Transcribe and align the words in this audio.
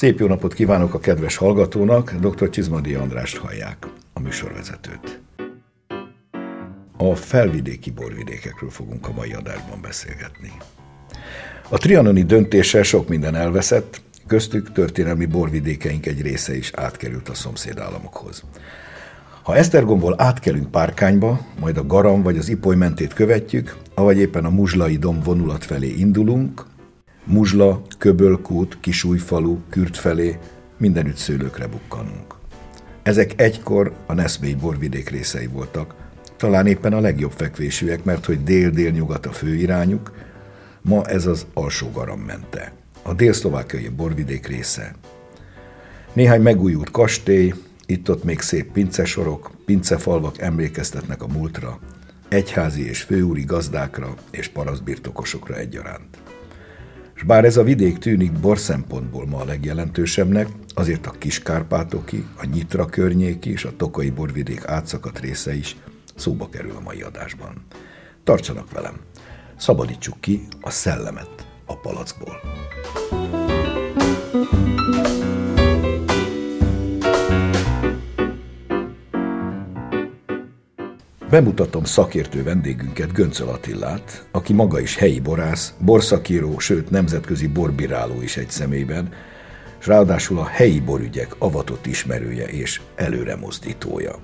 Szép 0.00 0.18
jó 0.18 0.26
napot 0.26 0.54
kívánok 0.54 0.94
a 0.94 0.98
kedves 0.98 1.36
hallgatónak, 1.36 2.14
dr. 2.14 2.50
Csizmadi 2.50 2.94
Andrást 2.94 3.36
hallják, 3.36 3.86
a 4.12 4.20
műsorvezetőt. 4.20 5.20
A 6.96 7.14
felvidéki 7.14 7.90
borvidékekről 7.90 8.70
fogunk 8.70 9.08
a 9.08 9.12
mai 9.12 9.32
adásban 9.32 9.80
beszélgetni. 9.80 10.52
A 11.68 11.78
trianoni 11.78 12.22
döntéssel 12.22 12.82
sok 12.82 13.08
minden 13.08 13.34
elveszett, 13.34 14.00
köztük 14.26 14.72
történelmi 14.72 15.26
borvidékeink 15.26 16.06
egy 16.06 16.22
része 16.22 16.56
is 16.56 16.70
átkerült 16.74 17.28
a 17.28 17.34
szomszédállamokhoz. 17.34 18.42
Ha 19.42 19.56
Esztergomból 19.56 20.14
átkelünk 20.18 20.70
Párkányba, 20.70 21.40
majd 21.58 21.76
a 21.76 21.86
Garam 21.86 22.22
vagy 22.22 22.38
az 22.38 22.48
Ipoly 22.48 22.76
mentét 22.76 23.12
követjük, 23.12 23.76
avagy 23.94 24.18
éppen 24.18 24.44
a 24.44 24.50
Muzslai 24.50 24.96
domb 24.96 25.24
vonulat 25.24 25.64
felé 25.64 25.88
indulunk, 25.88 26.64
Muzsla, 27.30 27.82
Köbölkút, 27.98 28.78
Kisújfalu, 28.80 29.58
Kürt 29.68 29.96
felé 29.96 30.38
mindenütt 30.76 31.16
szőlőkre 31.16 31.66
bukkanunk. 31.66 32.34
Ezek 33.02 33.40
egykor 33.40 33.92
a 34.06 34.14
Neszmély 34.14 34.54
borvidék 34.54 35.08
részei 35.08 35.46
voltak, 35.46 35.94
talán 36.36 36.66
éppen 36.66 36.92
a 36.92 37.00
legjobb 37.00 37.30
fekvésűek, 37.30 38.04
mert 38.04 38.24
hogy 38.24 38.44
dél-dél-nyugat 38.44 39.26
a 39.26 39.32
főirányuk, 39.32 40.12
ma 40.82 41.04
ez 41.04 41.26
az 41.26 41.46
alsó 41.54 41.90
garam 41.90 42.20
mente, 42.20 42.72
a 43.02 43.14
dél-szlovákiai 43.14 43.88
borvidék 43.88 44.46
része. 44.46 44.94
Néhány 46.12 46.40
megújult 46.42 46.90
kastély, 46.90 47.54
itt-ott 47.86 48.24
még 48.24 48.40
szép 48.40 48.72
pincesorok, 48.72 49.50
pincefalvak 49.64 50.40
emlékeztetnek 50.40 51.22
a 51.22 51.26
múltra, 51.26 51.78
egyházi 52.28 52.88
és 52.88 53.02
főúri 53.02 53.44
gazdákra 53.44 54.14
és 54.30 54.48
parasztbirtokosokra 54.48 55.56
egyaránt. 55.56 56.18
És 57.20 57.26
bár 57.26 57.44
ez 57.44 57.56
a 57.56 57.62
vidék 57.62 57.98
tűnik 57.98 58.32
bor 58.32 58.58
szempontból 58.58 59.26
ma 59.26 59.38
a 59.38 59.44
legjelentősebbnek, 59.44 60.48
azért 60.74 61.06
a 61.06 61.10
Kiskárpátoki, 61.10 62.24
a 62.36 62.46
Nyitra 62.46 62.86
környéki 62.86 63.50
és 63.50 63.64
a 63.64 63.76
Tokai 63.76 64.10
borvidék 64.10 64.66
átszakadt 64.66 65.18
része 65.18 65.54
is 65.54 65.76
szóba 66.14 66.48
kerül 66.48 66.76
a 66.76 66.80
mai 66.80 67.02
adásban. 67.02 67.54
Tartsanak 68.24 68.72
velem! 68.72 69.00
Szabadítsuk 69.56 70.20
ki 70.20 70.46
a 70.60 70.70
szellemet 70.70 71.46
a 71.66 71.76
palackból. 71.76 72.40
Bemutatom 81.30 81.84
szakértő 81.84 82.42
vendégünket, 82.42 83.12
Göncöl 83.12 83.48
Attillát, 83.48 84.26
aki 84.30 84.52
maga 84.52 84.80
is 84.80 84.96
helyi 84.96 85.20
borász, 85.20 85.74
borszakíró, 85.78 86.58
sőt 86.58 86.90
nemzetközi 86.90 87.46
borbiráló 87.46 88.22
is 88.22 88.36
egy 88.36 88.50
személyben, 88.50 89.12
és 89.80 89.86
ráadásul 89.86 90.38
a 90.38 90.46
helyi 90.46 90.80
borügyek 90.80 91.34
avatott 91.38 91.86
ismerője 91.86 92.44
és 92.46 92.80
előremozdítója. 92.94 94.14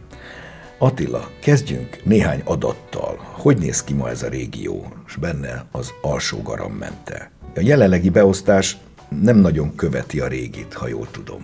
Attila, 0.78 1.30
kezdjünk 1.40 2.04
néhány 2.04 2.42
adattal. 2.44 3.16
Hogy 3.32 3.58
néz 3.58 3.84
ki 3.84 3.94
ma 3.94 4.08
ez 4.08 4.22
a 4.22 4.28
régió, 4.28 4.92
és 5.06 5.16
benne 5.16 5.64
az 5.70 5.92
alsó 6.00 6.42
garam 6.42 6.72
mente? 6.72 7.30
A 7.54 7.60
jelenlegi 7.60 8.10
beosztás 8.10 8.76
nem 9.20 9.36
nagyon 9.36 9.74
követi 9.74 10.20
a 10.20 10.26
régit, 10.26 10.74
ha 10.74 10.88
jól 10.88 11.08
tudom. 11.10 11.42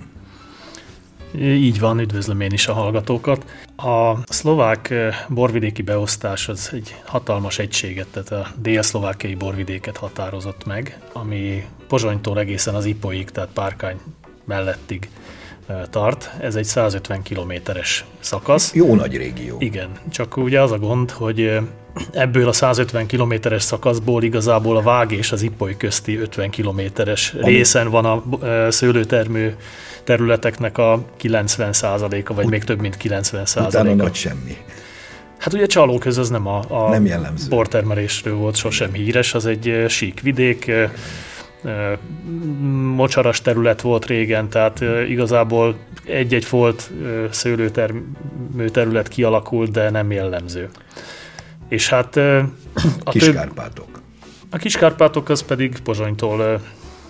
Így 1.39 1.81
van, 1.81 2.01
üdvözlöm 2.01 2.41
én 2.41 2.53
is 2.53 2.67
a 2.69 2.73
hallgatókat. 2.73 3.45
A 3.83 4.17
szlovák 4.25 4.91
eh, 4.91 5.17
borvidéki 5.29 5.83
beosztás 5.83 6.49
az 6.49 6.71
egy 6.73 6.97
hatalmas 7.05 7.59
egységet, 7.59 8.07
tehát 8.07 8.31
a 8.31 8.53
dél-szlovákiai 8.57 9.35
borvidéket 9.35 9.97
határozott 9.97 10.65
meg, 10.67 10.99
ami 11.13 11.67
Pozsonytól 11.89 12.39
egészen 12.39 12.75
az 12.75 12.85
Ipoig, 12.85 13.31
tehát 13.31 13.51
Párkány 13.55 14.01
mellettig 14.45 15.09
eh, 15.67 15.83
tart. 15.91 16.31
Ez 16.41 16.55
egy 16.55 16.65
150 16.65 17.23
kilométeres 17.23 18.05
szakasz. 18.21 18.75
Jó 18.75 18.95
nagy 18.95 19.17
régió. 19.17 19.57
Igen, 19.61 19.91
csak 20.11 20.37
ugye 20.37 20.61
az 20.61 20.73
a 20.73 20.79
gond, 20.79 21.11
hogy 21.11 21.41
eh, 21.41 21.63
ebből 22.13 22.49
a 22.49 22.53
150 22.53 23.07
kilométeres 23.07 23.63
szakaszból 23.63 24.23
igazából 24.23 24.77
a 24.77 24.83
Vág 24.83 25.13
és 25.13 25.33
az 25.33 25.43
Ipoly 25.43 25.77
közti 25.77 26.17
50 26.17 26.51
kilométeres 26.51 27.35
részen 27.41 27.91
van 27.91 28.05
a 28.05 28.23
szőlőtermő 28.71 29.57
területeknek 30.05 30.79
a 30.79 31.05
90%-a, 31.23 32.35
vagy 32.35 32.45
Ut- 32.45 32.51
még 32.51 32.65
több 32.65 32.81
mint 32.81 32.97
90%-a. 33.03 33.67
Utána 33.67 33.95
nagy 33.95 34.15
semmi. 34.15 34.57
Hát 35.39 35.53
ugye 35.53 35.67
Csalóköz 35.67 36.19
az 36.19 36.29
nem 36.29 36.47
a, 36.47 36.63
a 36.69 36.89
nem 36.91 37.07
jellemző. 37.07 37.49
bortermelésről 37.49 38.35
volt 38.35 38.57
sosem 38.57 38.93
híres, 38.93 39.35
az 39.35 39.47
egy 39.47 39.85
sík 39.89 40.21
vidék, 40.21 40.73
mocsaras 42.95 43.41
terület 43.41 43.81
volt 43.81 44.07
régen, 44.07 44.49
tehát 44.49 44.81
igazából 45.09 45.77
egy-egy 46.05 46.45
folt 46.45 46.91
szőlőtermő 47.31 48.69
terület 48.73 49.09
kialakult, 49.09 49.71
de 49.71 49.91
nem 49.91 50.11
jellemző. 50.13 50.69
És 51.73 51.89
hát 51.89 52.17
a 53.05 53.11
Kiskárpátok. 53.11 53.93
Több, 53.93 54.03
a 54.51 54.57
Kiskárpátok 54.57 55.29
az 55.29 55.43
pedig 55.43 55.79
Pozsonytól 55.79 56.61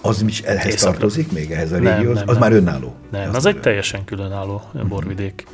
az 0.01 0.25
is 0.27 0.41
ehhez 0.41 0.67
Északra. 0.67 0.91
tartozik 0.91 1.33
még, 1.33 1.51
ehhez 1.51 1.73
a 1.73 1.77
régióhoz? 1.77 2.03
Nem, 2.03 2.13
nem, 2.13 2.29
az 2.29 2.37
nem. 2.37 2.39
már 2.39 2.53
önálló? 2.53 2.95
Nem, 3.11 3.29
az, 3.29 3.35
az 3.37 3.47
egy 3.47 3.61
teljesen 3.61 4.05
különálló 4.05 4.55
uh-huh. 4.55 4.89
borvidék. 4.89 5.47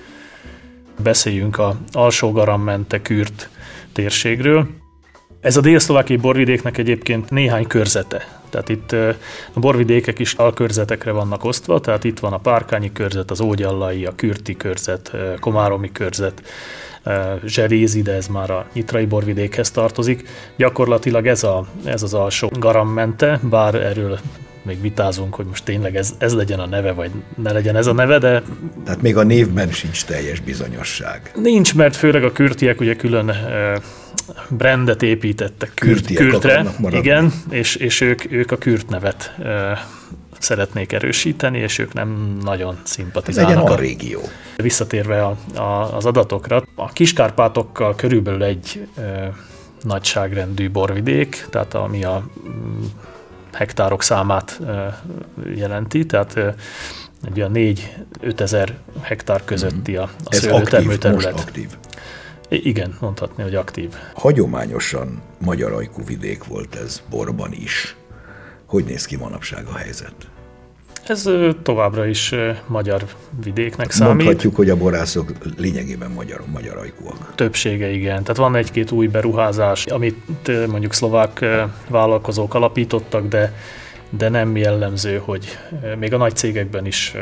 Beszéljünk 1.02 1.58
a 1.58 1.76
alsó 1.92 2.32
garammente 2.32 3.02
kürt 3.02 3.48
térségről. 3.92 4.66
Ez 5.40 5.56
a 5.56 5.60
dél-szlovákiai 5.60 6.19
borvidéknek 6.19 6.78
egyébként 6.78 7.30
néhány 7.30 7.66
körzete. 7.66 8.40
Tehát 8.50 8.69
itt 8.69 8.92
a 9.52 9.60
borvidékek 9.60 10.19
is 10.19 10.32
alkörzetekre 10.32 11.10
vannak 11.10 11.44
osztva, 11.44 11.80
tehát 11.80 12.04
itt 12.04 12.19
van 12.19 12.32
a 12.32 12.38
Párkányi 12.38 12.92
körzet, 12.92 13.30
az 13.30 13.40
Ógyallai, 13.40 14.06
a 14.06 14.14
Kürti 14.14 14.56
körzet, 14.56 15.16
Komáromi 15.40 15.92
körzet, 15.92 16.42
Zserézi, 17.47 18.03
de 18.03 18.12
ez 18.12 18.26
már 18.26 18.50
a 18.50 18.66
nyitrai 18.72 19.06
borvidékhez 19.06 19.70
tartozik. 19.70 20.28
Gyakorlatilag 20.56 21.26
ez, 21.26 21.42
a, 21.42 21.66
ez 21.84 22.03
az 22.03 22.14
alsó 22.14 22.50
garammente, 22.59 23.41
bár 23.42 23.75
erről 23.75 24.19
még 24.62 24.81
vitázunk, 24.81 25.34
hogy 25.34 25.47
most 25.47 25.64
tényleg 25.64 25.97
ez, 25.97 26.14
ez 26.19 26.34
legyen 26.34 26.58
a 26.58 26.66
neve, 26.66 26.92
vagy 26.92 27.10
ne 27.37 27.53
legyen 27.53 27.76
ez 27.76 27.87
a 27.87 27.92
neve, 27.92 28.19
de... 28.19 28.42
Tehát 28.84 29.03
még 29.03 29.16
a 29.16 29.22
névben 29.22 29.70
sincs 29.70 30.04
teljes 30.04 30.41
bizonyosság. 30.41 31.32
Nincs, 31.34 31.75
mert 31.75 31.97
főleg 31.97 32.25
a 32.25 32.32
kürtiek 32.32 32.81
ugye 32.81 32.97
külön 32.97 33.32
brandet 34.48 35.03
építettek 35.03 35.72
kürt, 35.75 36.14
kürtre, 36.14 36.64
igen, 36.91 37.32
és, 37.50 37.75
és 37.76 38.00
ők, 38.00 38.32
ők 38.32 38.50
a 38.50 38.56
kürt 38.56 38.88
nevet 38.88 39.34
szeretnék 40.38 40.93
erősíteni, 40.93 41.59
és 41.59 41.78
ők 41.78 41.93
nem 41.93 42.38
nagyon 42.43 42.78
szimpatizálnak. 42.82 43.54
Legyen 43.54 43.72
a 43.72 43.76
régió. 43.76 44.21
Visszatérve 44.56 45.25
a, 45.25 45.37
a, 45.54 45.97
az 45.97 46.06
adatokra, 46.06 46.62
a 46.75 46.88
Kiskárpátokkal 46.88 47.94
körülbelül 47.94 48.43
egy 48.43 48.88
e, 48.97 49.32
nagyságrendű 49.82 50.71
borvidék, 50.71 51.47
tehát 51.50 51.75
ami 51.75 52.04
a 52.04 52.28
mm, 52.49 52.84
hektárok 53.53 54.03
számát 54.03 54.60
e, 54.66 55.03
jelenti, 55.54 56.06
tehát 56.06 56.37
e, 56.37 56.55
egy 57.25 57.38
olyan 57.41 57.53
4-5 57.55 58.41
ezer 58.41 58.78
hektár 59.00 59.44
közötti 59.44 59.97
a, 59.97 60.10
a 60.25 60.34
szőlőtermőterület. 60.34 61.32
Most 61.32 61.47
aktív. 61.47 61.69
Igen, 62.49 62.97
mondhatni, 63.00 63.43
hogy 63.43 63.55
aktív. 63.55 63.94
Hagyományosan 64.15 65.22
magyar 65.38 65.72
ajkú 65.72 66.05
vidék 66.05 66.44
volt 66.44 66.75
ez 66.75 67.03
borban 67.10 67.53
is. 67.53 67.97
Hogy 68.68 68.84
néz 68.84 69.04
ki 69.04 69.16
manapság 69.16 69.66
a 69.66 69.76
helyzet? 69.76 70.14
Ez 71.06 71.30
továbbra 71.62 72.06
is 72.06 72.34
magyar 72.66 73.04
vidéknek 73.43 73.90
számít. 73.90 74.14
Mondhatjuk, 74.14 74.56
hogy 74.56 74.70
a 74.70 74.76
borászok 74.76 75.32
lényegében 75.56 76.10
magyar, 76.10 76.43
magyar 76.52 76.76
ajkúak. 76.76 77.32
Többsége 77.34 77.90
igen. 77.90 78.22
Tehát 78.22 78.37
van 78.37 78.56
egy-két 78.56 78.90
új 78.90 79.06
beruházás, 79.06 79.87
amit 79.87 80.66
mondjuk 80.66 80.93
szlovák 80.94 81.44
vállalkozók 81.88 82.54
alapítottak, 82.54 83.28
de, 83.28 83.54
de 84.10 84.28
nem 84.28 84.56
jellemző, 84.56 85.20
hogy 85.25 85.58
még 85.98 86.14
a 86.14 86.16
nagy 86.16 86.37
cégekben 86.37 86.87
is 86.87 87.14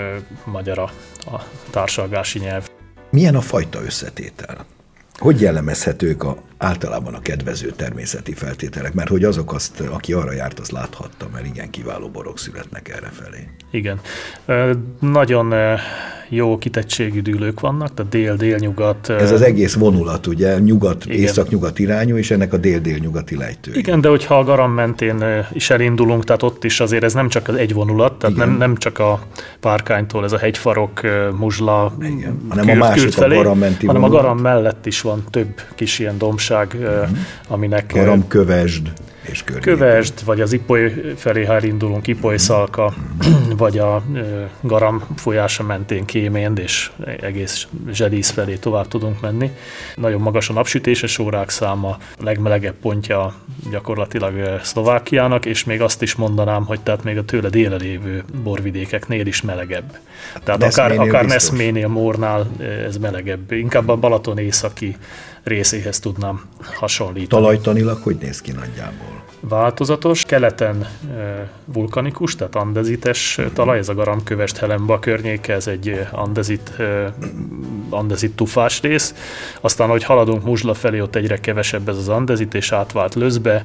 magyar 0.45 0.79
a, 0.79 0.91
a 1.35 1.43
társalgási 1.71 2.39
nyelv. 2.39 2.69
Milyen 3.11 3.35
a 3.35 3.41
fajta 3.41 3.83
összetétel? 3.85 4.67
Hogy 5.15 5.41
jellemezhetők 5.41 6.25
a, 6.25 6.37
általában 6.59 7.15
a 7.15 7.21
kedvező 7.21 7.71
természeti 7.77 8.33
feltételek? 8.33 8.95
Mert 8.95 9.09
hogy 9.09 9.25
azok 9.25 9.53
azt, 9.55 9.81
aki 9.81 10.13
arra 10.13 10.33
járt, 10.33 10.59
az 10.59 10.71
láthatta, 10.71 11.29
mert 11.33 11.47
igen 11.47 11.71
kiváló 11.71 12.09
borok 12.09 12.39
születnek 12.39 12.89
erre 12.89 13.11
felé. 13.13 13.49
Igen. 13.71 14.01
Nagyon 15.01 15.55
jó 16.29 16.59
kitettségű 16.59 17.23
dűlők 17.23 17.61
vannak, 17.61 17.95
tehát 17.95 18.13
dél-dél-nyugat. 18.13 19.09
Ez 19.09 19.31
az 19.31 19.43
egész 19.43 19.75
vonulat, 19.75 20.27
ugye, 20.27 20.59
nyugat, 20.59 21.05
észak-nyugat 21.05 21.79
irányú, 21.79 22.17
és 22.17 22.31
ennek 22.31 22.53
a 22.53 22.57
dél-dél-nyugati 22.57 23.37
lejtő. 23.37 23.73
Igen, 23.75 24.01
de 24.01 24.09
hogyha 24.09 24.39
a 24.39 24.45
Garam 24.45 24.73
mentén 24.73 25.25
is 25.53 25.71
elindulunk, 25.71 26.25
tehát 26.25 26.43
ott 26.43 26.65
is 26.65 26.81
azért 26.81 27.03
ez 27.03 27.15
nem 27.15 27.29
csak 27.29 27.49
az 27.49 27.55
egy 27.55 27.73
vonulat, 27.73 28.19
tehát 28.19 28.37
nem, 28.37 28.57
nem 28.57 28.77
csak 28.77 28.99
a 28.99 29.21
Párkánytól 29.61 30.25
ez 30.25 30.33
a 30.33 30.39
hegyfarok, 30.39 31.01
Muzsla, 31.39 31.97
Igen. 32.01 32.41
hanem 32.49 32.65
kürt, 32.65 32.77
a 32.77 32.79
másik 32.79 33.13
felé, 33.13 33.35
a 33.35 33.43
Garam 33.43 33.59
menti 33.59 33.87
hanem 33.87 34.01
vonulat. 34.01 34.21
a 34.21 34.27
Garam 34.27 34.43
mellett 34.43 34.87
is 34.87 35.01
van 35.01 35.25
több 35.31 35.61
kis 35.75 35.99
ilyen 35.99 36.19
dombság, 36.49 36.77
uh-huh. 36.81 37.19
aminek... 37.49 37.93
Garam 37.93 38.29
kövesd 38.29 38.93
és 39.31 39.43
környékén. 39.43 39.77
Kövesd, 39.77 40.25
vagy 40.25 40.41
az 40.41 40.53
Ipoly 40.53 40.93
felé, 41.17 41.45
ha 41.45 41.55
elindulunk, 41.55 42.07
Ipoly 42.07 42.37
szalka, 42.37 42.93
vagy 43.57 43.79
a 43.79 44.03
Garam 44.61 45.03
folyása 45.17 45.63
mentén 45.63 46.05
Kéménd, 46.05 46.59
és 46.59 46.91
egész 47.21 47.67
Zsedísz 47.93 48.31
felé 48.31 48.55
tovább 48.55 48.89
tudunk 48.89 49.21
menni. 49.21 49.51
Nagyon 49.95 50.21
magas 50.21 50.49
a 50.49 50.53
napsütéses 50.53 51.19
órák 51.19 51.51
száma, 51.51 51.89
a 51.89 52.23
legmelegebb 52.23 52.75
pontja 52.75 53.35
gyakorlatilag 53.71 54.61
Szlovákiának, 54.63 55.47
és 55.47 55.65
még 55.65 55.81
azt 55.81 56.03
is 56.03 56.15
mondanám, 56.15 56.65
hogy 56.65 56.81
tehát 56.81 57.05
még 57.05 57.19
a 57.19 57.25
tőle 57.25 57.49
déle 57.49 57.77
lévő 57.77 58.25
borvidékeknél 58.43 59.27
is 59.27 59.43
melegebb. 59.43 59.99
Tehát 60.45 60.63
akár, 60.63 60.99
akár 60.99 61.25
Neszménél, 61.25 61.89
Mórnál 61.89 62.47
ez 62.87 62.97
melegebb. 62.97 63.53
Inkább 63.53 63.89
a 63.89 63.97
Balaton 63.97 64.39
északi 64.39 64.97
részéhez 65.47 65.99
tudnám 65.99 66.45
hasonlítani. 66.75 67.43
Talajtanilag 67.43 68.03
hogy 68.03 68.17
néz 68.17 68.41
ki 68.41 68.53
nagyjából? 68.53 69.25
Változatos, 69.41 70.25
keleten 70.25 70.87
vulkanikus, 71.65 72.35
tehát 72.35 72.55
andezites 72.55 73.41
talaj, 73.53 73.79
ez 73.79 73.89
a 73.89 73.95
garamkövest 73.95 74.57
Helemba 74.57 74.99
környéke, 74.99 75.55
ez 75.55 75.67
egy 75.67 76.07
andezit, 76.11 76.73
andezit 77.91 78.37
tufás 78.37 78.81
rész. 78.81 79.15
Aztán, 79.61 79.89
hogy 79.89 80.05
haladunk 80.05 80.45
Muzsla 80.45 80.75
felé, 80.75 81.01
ott 81.01 81.17
egyre 81.17 81.41
kevesebb 81.41 81.89
ez 81.89 81.97
az 81.97 82.09
andezit, 82.09 82.55
és 82.55 82.73
átvált 82.73 83.15
löszbe, 83.15 83.65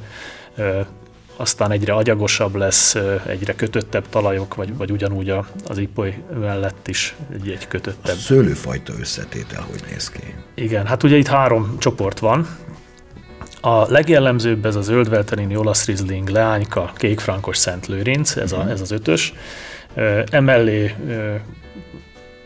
aztán 1.36 1.72
egyre 1.72 1.94
agyagosabb 1.94 2.56
lesz, 2.56 2.96
egyre 3.26 3.56
kötöttebb 3.56 4.10
talajok, 4.10 4.56
vagy, 4.56 4.78
vagy 4.78 4.92
ugyanúgy 4.92 5.34
az 5.68 5.78
ipoly 5.78 6.24
mellett 6.40 6.88
is 6.88 7.16
egy, 7.34 7.50
egy 7.50 7.68
kötöttebb. 7.68 8.16
A 8.16 8.20
szőlőfajta 8.20 8.94
összetétel 9.00 9.66
hogy 9.70 9.84
néz 9.90 10.10
ki? 10.10 10.34
Igen, 10.54 10.86
hát 10.86 11.04
ugye 11.04 11.18
itt 11.18 11.28
három 11.28 11.76
csoport 11.80 12.20
van. 12.20 12.48
A 13.62 13.92
legjellemzőbb 13.92 14.66
ez 14.66 14.76
a 14.76 14.82
zöldvelterini 14.82 15.56
olasz 15.56 15.86
rizling, 15.86 16.30
leányka, 16.30 16.92
kékfrankos 16.96 17.58
Szent 17.58 17.88
Lőrinc, 17.88 18.36
ez, 18.36 18.52
a, 18.52 18.58
mhm. 18.58 18.70
ez 18.70 18.82
az 18.82 18.92
ötös. 18.92 19.34
Emellé 20.26 20.96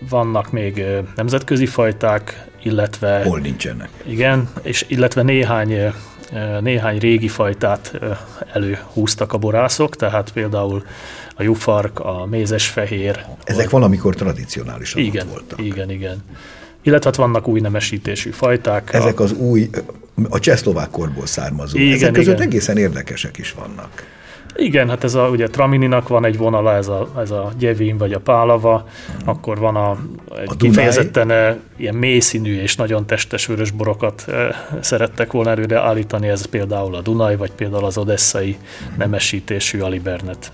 vannak 0.10 0.52
még 0.52 0.84
nemzetközi 1.16 1.66
fajták, 1.66 2.46
illetve... 2.64 3.24
Hol 3.24 3.40
nincsenek? 3.40 3.90
Igen, 4.06 4.50
és 4.62 4.86
illetve 4.88 5.22
néhány 5.22 5.94
néhány 6.60 6.98
régi 6.98 7.28
fajtát 7.28 8.00
előhúztak 8.54 9.34
a 9.34 9.38
borászok, 9.38 9.96
tehát 9.96 10.32
például 10.32 10.84
a 11.36 11.44
jufark, 11.44 12.00
a 12.00 12.26
mézesfehér. 12.26 13.26
Ezek 13.44 13.62
vagy... 13.62 13.72
valamikor 13.72 14.16
tradicionálisan 14.16 15.02
igen, 15.02 15.28
voltak. 15.28 15.62
Igen, 15.62 15.92
igen. 15.92 16.24
Illetve 16.82 17.10
hát 17.10 17.16
vannak 17.16 17.48
új 17.48 17.60
nemesítésű 17.60 18.30
fajták. 18.30 18.94
Ezek 18.94 19.20
az 19.20 19.32
új, 19.32 19.70
a 20.30 20.40
csehszlovák 20.40 20.90
korból 20.90 21.26
származó. 21.26 21.78
Igen, 21.78 21.94
Ezek 21.94 22.12
között 22.12 22.36
igen. 22.36 22.48
egészen 22.48 22.78
érdekesek 22.78 23.38
is 23.38 23.52
vannak. 23.52 24.04
Igen, 24.56 24.90
hát 24.90 25.04
ez 25.04 25.16
a, 25.16 25.28
ugye 25.28 25.48
Tramininak 25.48 26.08
van 26.08 26.26
egy 26.26 26.38
vonala, 26.38 26.76
ez 26.76 26.88
a, 26.88 27.10
ez 27.20 27.32
a 27.32 27.52
Gyevin 27.58 27.98
vagy 27.98 28.14
a 28.14 28.20
Pálava, 28.20 28.88
akkor 29.26 29.60
van 29.60 29.76
a, 29.76 29.98
egy 30.40 30.50
a 30.50 30.56
kifejezetten 30.58 31.32
e, 31.32 31.58
ilyen 31.76 31.96
mélyszínű 31.96 32.62
és 32.62 32.76
nagyon 32.76 33.06
testes 33.06 33.46
vörösborokat 33.46 34.26
e, 34.28 34.56
szerettek 34.82 35.32
volna 35.32 35.50
erőre 35.50 35.80
állítani, 35.80 36.28
ez 36.28 36.46
például 36.46 36.96
a 36.96 37.02
Dunaj, 37.02 37.38
vagy 37.38 37.52
például 37.52 37.86
az 37.86 37.98
odesszai 37.98 38.58
nemesítésű 38.98 39.80
Alibernet. 39.80 40.52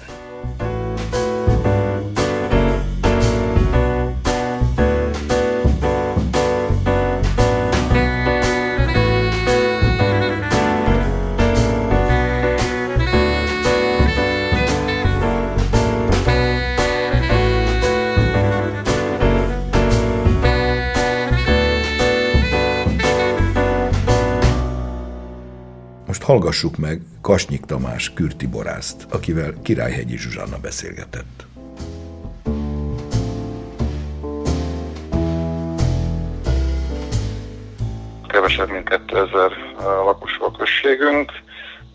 Hallgassuk 26.32 26.78
meg 26.78 27.02
Kasnyik 27.22 27.66
Tamás 27.66 28.14
Kürti 28.14 28.48
Borászt, 28.48 29.08
akivel 29.10 29.54
Királyhegyi 29.64 30.18
Zsuzsanna 30.18 30.58
beszélgetett. 30.62 31.46
Kevesebb, 38.28 38.70
mint 38.70 38.90
2000 38.90 39.52
lakos 40.06 40.38
a 40.40 40.52
községünk, 40.52 41.32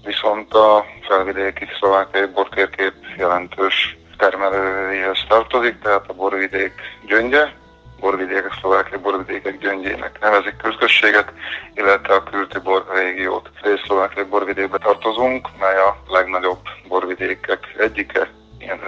viszont 0.04 0.52
a 0.54 0.84
felvidéki 1.08 1.64
szlovákiai 1.78 2.26
bortérkép 2.26 2.92
jelentős 3.18 3.96
termelőihez 4.16 5.18
tartozik, 5.28 5.78
tehát 5.78 6.04
a 6.08 6.14
borvidék 6.14 6.72
gyöngye, 7.06 7.52
borvidékek, 8.00 8.52
szlovákiai 8.60 9.00
borvidékek 9.00 9.58
gyöngyének 9.58 10.18
nevezik 10.20 10.56
közösséget, 10.56 11.32
illetve 11.74 12.14
a 12.14 12.22
Kültibor 12.22 12.84
régiót. 12.94 13.50
Dél-szlovákiai 13.62 14.24
borvidékbe 14.24 14.78
tartozunk, 14.78 15.48
mely 15.58 15.76
a 15.76 15.96
legnagyobb 16.08 16.60
borvidékek 16.88 17.74
egyike, 17.78 18.28
ilyen 18.58 18.80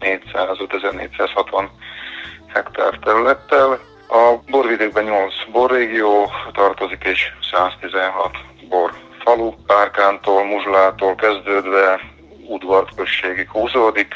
5400-5460 0.00 1.68
hektár 2.46 2.98
területtel. 3.02 3.78
A 4.08 4.34
borvidékben 4.50 5.04
8 5.04 5.34
borrégió 5.52 6.30
tartozik 6.52 7.04
és 7.04 7.32
116 7.52 8.36
bor 8.68 8.92
falu, 9.24 9.54
Párkántól, 9.66 10.44
Muzslától 10.44 11.14
kezdődve 11.14 12.00
udvart 12.48 12.94
községig 12.96 13.50
húzódik, 13.50 14.14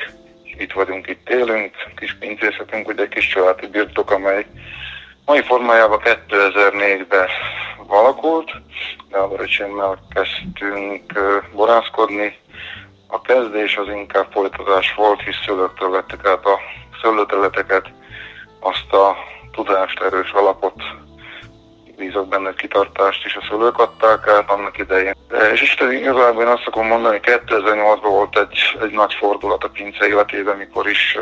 itt 0.60 0.72
vagyunk, 0.72 1.06
itt 1.06 1.28
élünk, 1.28 1.74
kis 1.96 2.16
pincészetünk, 2.18 2.88
ugye 2.88 3.02
egy 3.02 3.08
kis 3.08 3.28
családi 3.28 3.66
birtok, 3.66 4.10
amely 4.10 4.46
mai 5.24 5.42
formájában 5.42 6.00
2004-ben 6.02 7.28
valakult, 7.86 8.50
de 9.10 9.18
a 9.18 9.32
öcsémmel 9.38 9.98
kezdtünk 10.14 11.12
borászkodni. 11.54 12.38
A 13.06 13.20
kezdés 13.20 13.76
az 13.76 13.88
inkább 13.88 14.26
folytatás 14.32 14.94
volt, 14.94 15.22
hisz 15.22 15.42
szülőktől 15.44 15.90
vettük 15.90 16.26
át 16.26 16.44
a 16.44 16.58
szőlőterületeket, 17.02 17.92
azt 18.60 18.92
a 18.92 19.16
tudást, 19.52 20.00
erős 20.00 20.30
alapot 20.30 20.82
bízok 22.00 22.28
benne, 22.28 22.54
kitartást 22.54 23.24
is 23.24 23.34
a 23.36 23.46
szülők 23.48 23.78
adták 23.78 24.28
át 24.28 24.50
annak 24.50 24.78
idején. 24.78 25.14
És 25.52 25.62
Isten 25.62 25.92
igazából 25.92 26.42
én 26.42 26.48
azt 26.48 26.66
akarom 26.66 26.88
mondani, 26.88 27.20
2008-ban 27.22 27.98
volt 28.02 28.38
egy, 28.38 28.58
egy 28.82 28.92
nagy 28.92 29.14
fordulat 29.14 29.64
a 29.64 29.68
pince 29.68 30.06
életében, 30.06 30.56
mikor 30.56 30.88
is 30.88 31.18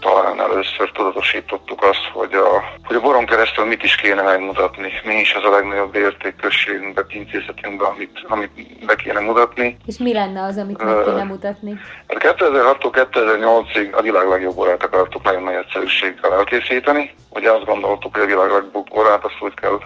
talán 0.00 0.40
először 0.40 0.90
tudatosítottuk 0.92 1.82
azt, 1.82 2.04
hogy 2.12 2.32
a, 2.32 2.64
hogy 2.84 2.96
a 2.96 3.00
boron 3.00 3.26
keresztül 3.26 3.64
mit 3.64 3.82
is 3.82 3.94
kéne 3.94 4.22
megmutatni, 4.22 4.92
mi 5.04 5.14
is 5.14 5.34
az 5.34 5.44
a 5.44 5.50
legnagyobb 5.50 5.94
értékközségünkbe, 5.94 7.02
pincészetünkbe, 7.02 7.84
amit, 7.84 8.24
amit 8.28 8.84
be 8.86 8.94
kéne 8.94 9.20
mutatni. 9.20 9.76
És 9.86 9.98
mi 9.98 10.12
lenne 10.12 10.42
az, 10.42 10.56
amit 10.56 10.84
meg 10.84 11.04
kéne 11.04 11.24
mutatni? 11.24 11.78
Hát 12.06 12.36
2006-tól 12.38 13.06
2008-ig 13.12 13.92
a 13.92 14.02
világ 14.02 14.28
legjobb 14.28 14.54
borát 14.54 14.82
akartuk 14.82 15.22
nagyon 15.22 15.42
nagy 15.42 15.54
egyszerűséggel 15.54 16.32
elkészíteni. 16.32 17.14
Ugye 17.30 17.50
azt 17.50 17.64
gondoltuk, 17.64 18.14
hogy 18.14 18.22
a 18.22 18.26
világ 18.26 18.50
legjobb 18.50 18.88
borát 18.88 19.24
azt 19.24 19.40
úgy 19.40 19.54
kell 19.54 19.78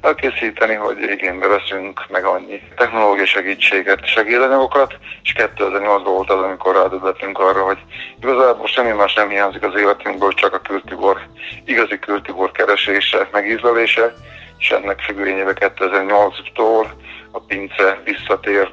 elkészíteni, 0.00 0.74
hogy 0.74 0.96
igénybe 1.10 1.46
veszünk 1.46 2.06
meg 2.08 2.24
annyi 2.24 2.60
technológiai 2.76 3.26
segítséget, 3.26 4.06
segédanyagokat, 4.06 4.98
és 5.22 5.34
2008-ban 5.36 6.02
volt 6.04 6.30
az, 6.30 6.42
amikor 6.42 6.74
rádöbbetünk 6.74 7.38
arra, 7.38 7.62
hogy 7.64 7.78
igazából 8.20 8.66
semmi 8.66 8.90
más 8.90 9.14
nem 9.14 9.28
hiányzik 9.28 9.62
az 9.62 9.74
életünkből, 9.76 10.32
csak 10.32 10.54
a 10.54 10.60
kültibor, 10.60 11.20
igazi 11.64 11.98
kültibor 11.98 12.50
keresése, 12.52 13.28
megízlelése, 13.32 14.14
és 14.58 14.70
ennek 14.70 15.00
függvényében 15.00 15.56
2008-tól 15.60 16.86
a 17.32 17.40
pince 17.40 18.00
visszatért. 18.04 18.72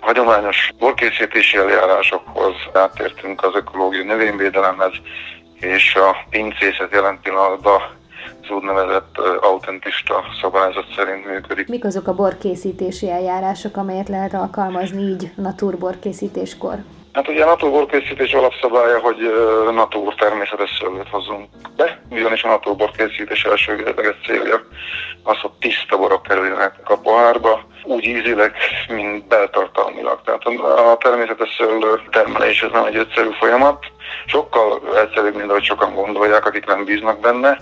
Hagyományos 0.00 0.70
borkészítési 0.78 1.56
eljárásokhoz, 1.56 2.54
átértünk 2.72 3.42
az 3.42 3.54
ökológiai 3.54 4.04
növényvédelemhez, 4.04 4.92
és 5.60 5.94
a 5.94 6.16
pincészet 6.30 6.92
jelen 6.92 7.18
pillanatban 7.22 7.82
az 8.48 8.54
úgynevezett 8.54 9.18
autentista 9.40 10.24
szabályzat 10.40 10.86
szerint 10.96 11.26
működik. 11.26 11.68
Mik 11.68 11.84
azok 11.84 12.06
a 12.06 12.14
borkészítési 12.14 13.10
eljárások, 13.10 13.76
amelyet 13.76 14.08
lehet 14.08 14.34
alkalmazni 14.34 15.02
így 15.02 15.30
naturborkészítéskor? 15.36 16.74
Hát 17.12 17.28
ugye 17.28 17.44
a 17.44 17.46
naturborkészítés 17.46 18.32
alapszabálya, 18.32 18.98
hogy 18.98 19.16
natúr 19.74 20.14
természetes 20.14 20.78
szőlőt 20.80 21.08
hozunk 21.08 21.48
be, 21.76 22.00
ugyanis 22.10 22.42
a 22.42 22.48
naturborkészítés 22.48 23.44
elsőleges 23.44 24.16
célja 24.26 24.60
az, 25.22 25.38
hogy 25.40 25.50
tiszta 25.60 25.96
borok 25.96 26.22
kerüljenek 26.22 26.72
a 26.84 26.96
pohárba, 26.96 27.60
úgy 27.84 28.04
ízileg, 28.04 28.52
mint 28.88 29.26
beltartalmilag. 29.28 30.20
Tehát 30.24 30.44
a 30.92 30.96
természetes 31.00 31.54
szőlő 31.58 32.00
termelés 32.10 32.62
ez 32.62 32.70
nem 32.72 32.84
egy 32.84 32.96
egyszerű 32.96 33.30
folyamat, 33.38 33.86
sokkal 34.26 34.80
egyszerűbb, 34.96 35.36
mint 35.36 35.50
ahogy 35.50 35.64
sokan 35.64 35.94
gondolják, 35.94 36.46
akik 36.46 36.66
nem 36.66 36.84
bíznak 36.84 37.20
benne. 37.20 37.58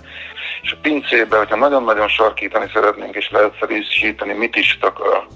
És 0.63 0.73
a 0.73 0.79
pincébe, 0.83 1.37
hogyha 1.37 1.57
nagyon-nagyon 1.57 2.09
sarkítani 2.09 2.71
szeretnénk 2.73 3.15
és 3.15 3.31
leegyszerűsíteni, 3.31 4.33
mit 4.33 4.57
is 4.57 4.79
takar 4.81 5.15
a 5.15 5.27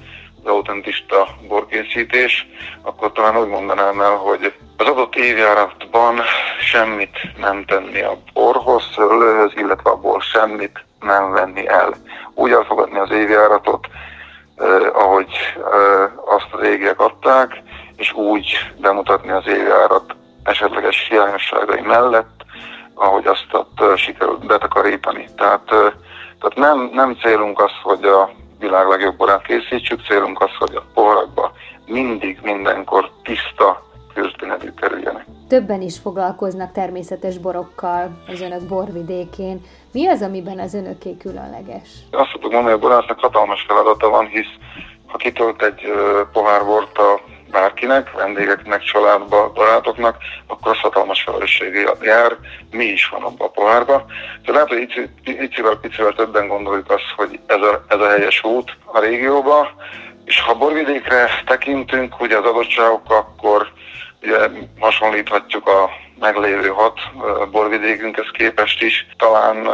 az 0.44 0.50
autentista 0.50 1.28
borkészítés, 1.48 2.46
akkor 2.82 3.12
talán 3.12 3.36
úgy 3.36 3.48
mondanám 3.48 4.00
el, 4.00 4.14
hogy 4.16 4.52
az 4.76 4.86
adott 4.86 5.14
évjáratban 5.14 6.20
semmit 6.60 7.18
nem 7.38 7.64
tenni 7.64 8.00
a 8.00 8.18
borhoz, 8.32 8.82
szőlőhöz, 8.94 9.52
illetve 9.56 9.90
abból 9.90 10.20
semmit 10.20 10.84
nem 11.00 11.30
venni 11.30 11.68
el. 11.68 11.94
Úgy 12.34 12.52
elfogadni 12.52 12.98
az 12.98 13.10
évjáratot, 13.10 13.86
eh, 14.56 14.96
ahogy 14.96 15.28
eh, 15.56 16.34
azt 16.34 16.48
a 16.50 16.60
régiek 16.60 17.00
adták, 17.00 17.62
és 17.96 18.12
úgy 18.12 18.58
bemutatni 18.80 19.30
az 19.30 19.46
évjárat 19.46 20.14
esetleges 20.42 21.06
hiányosságai 21.08 21.80
mellett, 21.80 22.44
ahogy 23.00 23.26
azt 23.26 23.46
ott 23.52 23.96
sikerült 23.96 24.46
betakarítani. 24.46 25.28
Tehát, 25.36 25.64
tehát 26.38 26.54
nem, 26.54 26.90
nem 26.92 27.14
célunk 27.14 27.60
az, 27.60 27.70
hogy 27.82 28.04
a 28.04 28.30
világ 28.58 28.88
legjobb 28.88 29.16
borát 29.16 29.46
készítsük, 29.46 30.06
célunk 30.06 30.40
az, 30.40 30.50
hogy 30.58 30.74
a 30.74 30.84
poharakba 30.94 31.52
mindig, 31.86 32.38
mindenkor 32.42 33.10
tiszta 33.22 33.82
közbinevű 34.14 34.70
kerüljenek. 34.70 35.26
Többen 35.48 35.80
is 35.80 35.98
foglalkoznak 35.98 36.72
természetes 36.72 37.38
borokkal 37.38 38.10
az 38.26 38.40
önök 38.40 38.62
borvidékén. 38.68 39.60
Mi 39.92 40.06
az, 40.06 40.22
amiben 40.22 40.58
az 40.58 40.74
önöké 40.74 41.16
különleges? 41.16 41.88
Azt 42.10 42.32
tudok 42.32 42.52
mondani, 42.52 42.74
hogy 42.74 42.84
a 42.84 42.88
borásznak 42.88 43.20
hatalmas 43.20 43.64
feladata 43.68 44.08
van, 44.08 44.26
hisz 44.26 44.54
ha 45.06 45.16
kitölt 45.16 45.62
egy 45.62 45.80
pohár 46.32 46.64
bort 46.64 46.98
a 46.98 47.20
bárkinek, 47.50 48.12
vendégeknek, 48.12 48.82
családba, 48.82 49.52
barátoknak, 49.52 50.16
akkor 50.46 50.72
az 50.72 50.80
hatalmas 50.80 51.22
felelősség 51.22 51.88
jár, 52.02 52.36
mi 52.70 52.84
is 52.84 53.08
van 53.08 53.22
abban 53.22 53.46
a 53.46 53.50
pohárba. 53.50 54.04
Tehát 54.44 54.68
lehet, 54.68 54.68
hogy 54.68 55.10
icivel, 55.24 55.76
picivel 55.76 56.12
többen 56.12 56.48
gondoljuk 56.48 56.90
azt, 56.90 57.12
hogy 57.16 57.40
ez 57.46 57.60
a, 57.60 57.84
ez 57.88 58.00
a 58.00 58.08
helyes 58.08 58.44
út 58.44 58.76
a 58.84 59.00
régióba, 59.00 59.68
és 60.24 60.40
ha 60.40 60.54
borvidékre 60.54 61.28
tekintünk, 61.46 62.20
ugye 62.20 62.36
az 62.36 62.44
adottságok, 62.44 63.10
akkor 63.10 63.68
ugye 64.22 64.38
hasonlíthatjuk 64.78 65.66
a 65.66 65.90
meglévő 66.18 66.68
hat 66.68 67.00
borvidékünkhez 67.50 68.28
képest 68.32 68.82
is. 68.82 69.06
Talán 69.16 69.68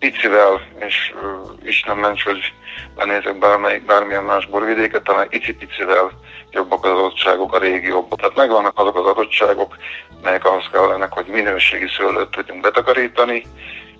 picivel, 0.00 0.60
és 0.78 1.14
uh, 1.14 1.68
Isten 1.68 1.96
ments, 1.96 2.22
hogy 2.22 2.52
lenézek 2.96 3.38
bármelyik, 3.38 3.84
bármilyen 3.84 4.24
más 4.24 4.46
borvidéket, 4.46 5.02
talán 5.02 5.26
icipicivel 5.30 6.10
jobbak 6.50 6.84
az 6.84 6.90
adottságok 6.90 7.54
a 7.54 7.58
régióban. 7.58 8.18
Tehát 8.18 8.36
megvannak 8.36 8.78
azok 8.78 8.96
az 8.96 9.06
adottságok, 9.06 9.76
melyek 10.22 10.44
ahhoz 10.44 10.68
kellenek, 10.72 11.12
hogy 11.12 11.26
minőségi 11.26 11.88
szőlőt 11.96 12.30
tudjunk 12.30 12.60
betakarítani, 12.60 13.46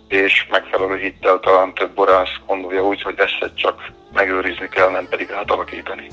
és 0.08 0.46
megfelelő 0.50 0.96
hittel 0.96 1.40
talán 1.40 1.74
több 1.74 1.90
borász 1.90 2.34
gondolja 2.46 2.86
úgy, 2.86 3.02
hogy 3.02 3.14
ezt 3.18 3.54
csak 3.54 3.90
megőrizni 4.12 4.68
kell, 4.68 4.90
nem 4.90 5.08
pedig 5.08 5.30
átalakítani. 5.30 6.08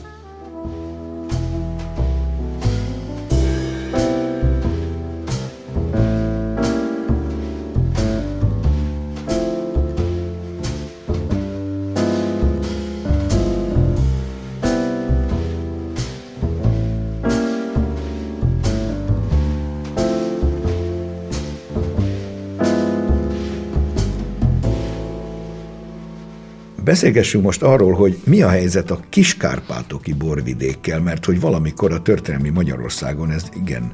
Beszélgessünk 26.87 27.43
most 27.43 27.63
arról, 27.63 27.93
hogy 27.93 28.17
mi 28.23 28.41
a 28.41 28.49
helyzet 28.49 28.91
a 28.91 28.99
kiskárpátoki 29.09 30.13
borvidékkel, 30.13 30.99
mert 30.99 31.25
hogy 31.25 31.39
valamikor 31.39 31.91
a 31.91 32.01
történelmi 32.01 32.49
Magyarországon 32.49 33.31
ez 33.31 33.49
igen 33.53 33.93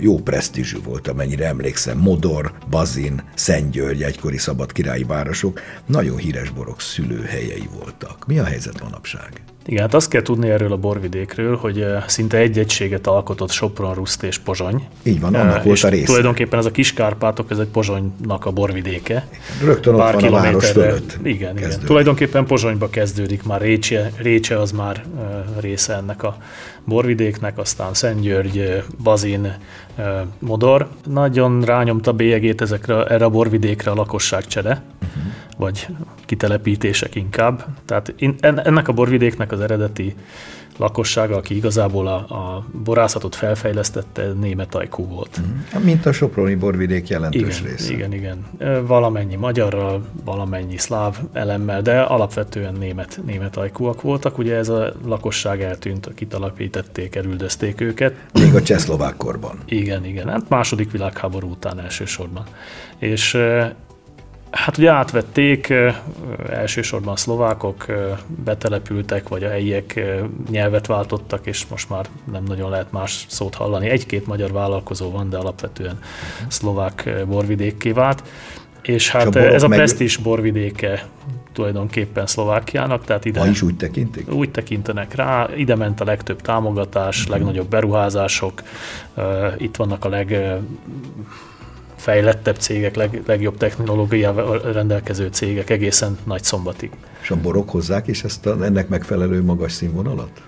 jó 0.00 0.18
presztízsű 0.18 0.78
volt, 0.84 1.08
amennyire 1.08 1.46
emlékszem, 1.46 1.98
Modor, 1.98 2.52
Bazin, 2.70 3.22
Szentgyörgy, 3.34 4.02
egykori 4.02 4.38
szabad 4.38 4.72
királyi 4.72 5.04
városok, 5.04 5.60
nagyon 5.86 6.16
híres 6.16 6.50
borok 6.50 6.80
szülőhelyei 6.80 7.68
voltak. 7.78 8.26
Mi 8.26 8.38
a 8.38 8.44
helyzet 8.44 8.82
manapság? 8.82 9.42
Igen, 9.66 9.82
hát 9.82 9.94
azt 9.94 10.08
kell 10.08 10.22
tudni 10.22 10.48
erről 10.48 10.72
a 10.72 10.76
borvidékről, 10.76 11.56
hogy 11.56 11.80
eh, 11.80 12.02
szinte 12.06 12.36
egy 12.36 12.58
egységet 12.58 13.06
alkotott 13.06 13.50
Sopron, 13.50 13.94
Ruszt 13.94 14.22
és 14.22 14.38
Pozsony. 14.38 14.86
Így 15.02 15.20
van, 15.20 15.34
annak 15.34 15.62
volt 15.62 15.82
a 15.82 15.88
része. 15.88 16.06
Tulajdonképpen 16.06 16.58
ez 16.58 16.64
a 16.64 16.70
Kiskárpátok, 16.70 17.50
ez 17.50 17.58
egy 17.58 17.66
Pozsonynak 17.66 18.46
a 18.46 18.50
borvidéke. 18.50 19.26
Rögtön 19.64 19.94
ott 19.94 20.12
van 20.12 20.24
a 20.24 20.30
város 20.30 20.70
fölött. 20.70 21.18
Igen, 21.22 21.56
igen. 21.56 21.72
Tulajdonképpen 21.84 22.46
Pozsonyba 22.46 22.88
kezdődik 22.90 23.42
már 23.42 23.60
Récse, 23.60 24.12
Récse 24.16 24.60
az 24.60 24.72
már 24.72 25.04
uh, 25.14 25.60
része 25.60 25.94
ennek 25.94 26.22
a 26.22 26.36
borvidéknek, 26.84 27.58
aztán 27.58 27.94
Szentgyörgy, 27.94 28.58
eh, 28.58 28.82
Bazin, 29.02 29.56
Modor. 30.38 30.88
Nagyon 31.06 31.62
rányomta 31.62 32.12
bélyegét 32.12 32.60
ezekre, 32.60 33.04
erre 33.04 33.24
a 33.24 33.30
borvidékre 33.30 33.90
a 33.90 33.94
lakosságcsere. 33.94 34.82
Uh-huh 35.02 35.26
vagy 35.56 35.86
kitelepítések 36.24 37.14
inkább. 37.14 37.64
Tehát 37.84 38.14
ennek 38.40 38.88
a 38.88 38.92
borvidéknek 38.92 39.52
az 39.52 39.60
eredeti 39.60 40.14
lakossága, 40.76 41.36
aki 41.36 41.56
igazából 41.56 42.06
a, 42.06 42.14
a 42.14 42.64
borászatot 42.84 43.34
felfejlesztette, 43.34 44.32
német 44.40 44.74
ajkú 44.74 45.06
volt. 45.06 45.40
Mm. 45.40 45.82
Mint 45.82 46.06
a 46.06 46.12
Soproni 46.12 46.54
borvidék 46.54 47.08
jelentős 47.08 47.60
igen, 47.60 47.70
része. 47.70 47.92
Igen, 47.92 48.12
igen. 48.12 48.46
Valamennyi 48.86 49.34
magyarral, 49.34 50.04
valamennyi 50.24 50.76
szláv 50.76 51.16
elemmel, 51.32 51.82
de 51.82 52.00
alapvetően 52.00 52.74
német, 52.74 53.20
német 53.26 53.56
ajkúak 53.56 54.02
voltak. 54.02 54.38
Ugye 54.38 54.56
ez 54.56 54.68
a 54.68 54.92
lakosság 55.04 55.62
eltűnt, 55.62 56.14
kitalapítették, 56.14 57.14
erüldözték 57.14 57.80
őket. 57.80 58.14
Még 58.32 58.54
a 58.54 58.62
csehszlovák 58.62 59.16
korban. 59.16 59.58
Igen, 59.64 60.04
igen. 60.04 60.28
Hát 60.28 60.48
második 60.48 60.90
világháború 60.90 61.50
után 61.50 61.80
elsősorban. 61.80 62.44
És 62.98 63.38
Hát 64.56 64.78
ugye 64.78 64.90
átvették, 64.90 65.74
elsősorban 66.50 67.12
a 67.12 67.16
szlovákok 67.16 67.86
betelepültek, 68.44 69.28
vagy 69.28 69.44
a 69.44 69.48
helyiek 69.48 70.00
nyelvet 70.50 70.86
váltottak, 70.86 71.46
és 71.46 71.66
most 71.66 71.88
már 71.88 72.06
nem 72.32 72.44
nagyon 72.44 72.70
lehet 72.70 72.92
más 72.92 73.26
szót 73.28 73.54
hallani. 73.54 73.88
Egy-két 73.88 74.26
magyar 74.26 74.52
vállalkozó 74.52 75.10
van, 75.10 75.30
de 75.30 75.36
alapvetően 75.36 75.98
szlovák 76.48 77.10
borvidékké 77.26 77.90
vált. 77.90 78.22
És 78.82 79.10
hát 79.10 79.34
és 79.34 79.34
a 79.34 79.54
ez 79.54 79.62
a 79.62 79.68
meg... 79.68 79.78
presztis 79.78 80.16
borvidéke 80.16 81.06
tulajdonképpen 81.52 82.26
Szlovákiának. 82.26 83.04
Tehát 83.04 83.24
ide, 83.24 83.40
Ma 83.40 83.46
is 83.46 83.62
úgy 83.62 83.76
tekintik? 83.76 84.32
Úgy 84.32 84.50
tekintenek 84.50 85.14
rá. 85.14 85.48
Ide 85.56 85.74
ment 85.74 86.00
a 86.00 86.04
legtöbb 86.04 86.40
támogatás, 86.40 87.18
uh-huh. 87.18 87.36
legnagyobb 87.36 87.68
beruházások. 87.68 88.62
Itt 89.58 89.76
vannak 89.76 90.04
a 90.04 90.08
leg 90.08 90.58
fejlettebb 92.06 92.56
cégek, 92.56 92.96
leg, 92.96 93.22
legjobb 93.26 93.56
technológiával 93.56 94.58
rendelkező 94.58 95.28
cégek 95.32 95.70
egészen 95.70 96.18
nagy 96.24 96.42
szombatig. 96.42 96.90
És 97.20 97.30
a 97.30 97.36
borok 97.36 97.70
hozzák 97.70 98.06
is 98.06 98.24
ezt 98.24 98.46
a, 98.46 98.64
ennek 98.64 98.88
megfelelő 98.88 99.42
magas 99.42 99.72
színvonalat? 99.72 100.42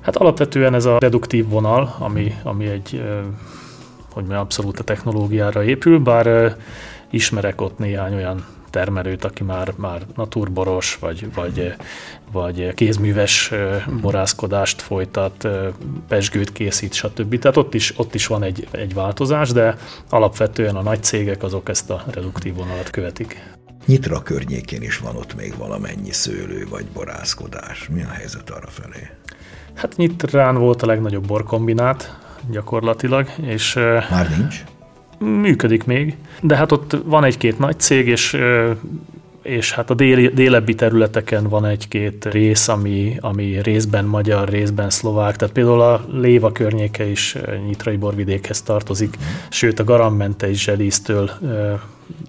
Hát 0.00 0.16
alapvetően 0.16 0.74
ez 0.74 0.84
a 0.84 0.98
reduktív 0.98 1.48
vonal, 1.48 1.96
ami, 1.98 2.34
ami 2.42 2.66
egy 2.66 3.02
hogy 4.12 4.24
mi 4.24 4.34
abszolút 4.34 4.78
a 4.78 4.84
technológiára 4.84 5.64
épül, 5.64 5.98
bár 5.98 6.56
ismerek 7.10 7.60
ott 7.60 7.78
néhány 7.78 8.14
olyan 8.14 8.44
termelőt, 8.72 9.24
aki 9.24 9.42
már, 9.42 9.72
már 9.76 10.02
naturboros, 10.16 10.96
vagy, 11.00 11.34
vagy, 11.34 11.74
vagy 12.32 12.74
kézműves 12.74 13.52
borászkodást 14.00 14.82
folytat, 14.82 15.48
pesgőt 16.08 16.52
készít, 16.52 16.92
stb. 16.92 17.38
Tehát 17.38 17.56
ott 17.56 17.74
is, 17.74 17.98
ott 17.98 18.14
is 18.14 18.26
van 18.26 18.42
egy, 18.42 18.68
egy 18.70 18.94
változás, 18.94 19.50
de 19.50 19.76
alapvetően 20.10 20.76
a 20.76 20.82
nagy 20.82 21.02
cégek 21.02 21.42
azok 21.42 21.68
ezt 21.68 21.90
a 21.90 22.04
reduktív 22.10 22.54
vonalat 22.54 22.90
követik. 22.90 23.42
Nyitra 23.86 24.22
környékén 24.22 24.82
is 24.82 24.98
van 24.98 25.16
ott 25.16 25.34
még 25.34 25.56
valamennyi 25.56 26.12
szőlő 26.12 26.66
vagy 26.70 26.84
borászkodás. 26.84 27.88
Mi 27.92 28.02
a 28.02 28.08
helyzet 28.08 28.50
arra 28.50 28.68
felé? 28.68 29.10
Hát 29.74 29.96
Nyitrán 29.96 30.54
volt 30.54 30.82
a 30.82 30.86
legnagyobb 30.86 31.26
borkombinát 31.26 32.18
gyakorlatilag, 32.50 33.28
és... 33.42 33.74
Már 34.10 34.36
nincs? 34.36 34.62
Működik 35.22 35.84
még, 35.84 36.16
de 36.40 36.56
hát 36.56 36.72
ott 36.72 36.96
van 37.04 37.24
egy-két 37.24 37.58
nagy 37.58 37.78
cég, 37.78 38.06
és 38.08 38.36
és 39.42 39.72
hát 39.72 39.90
a 39.90 39.94
déli, 39.94 40.28
délebbi 40.28 40.74
területeken 40.74 41.48
van 41.48 41.64
egy-két 41.64 42.24
rész, 42.24 42.68
ami, 42.68 43.16
ami 43.20 43.62
részben 43.62 44.04
magyar, 44.04 44.48
részben 44.48 44.90
szlovák, 44.90 45.36
tehát 45.36 45.54
például 45.54 45.80
a 45.80 46.04
Léva 46.12 46.52
környéke 46.52 47.04
is 47.04 47.36
Nyitrai 47.66 47.96
borvidékhez 47.96 48.62
tartozik, 48.62 49.16
sőt 49.48 49.78
a 49.78 49.84
Garammente 49.84 50.50
is 50.50 50.62
Zselíztől 50.62 51.30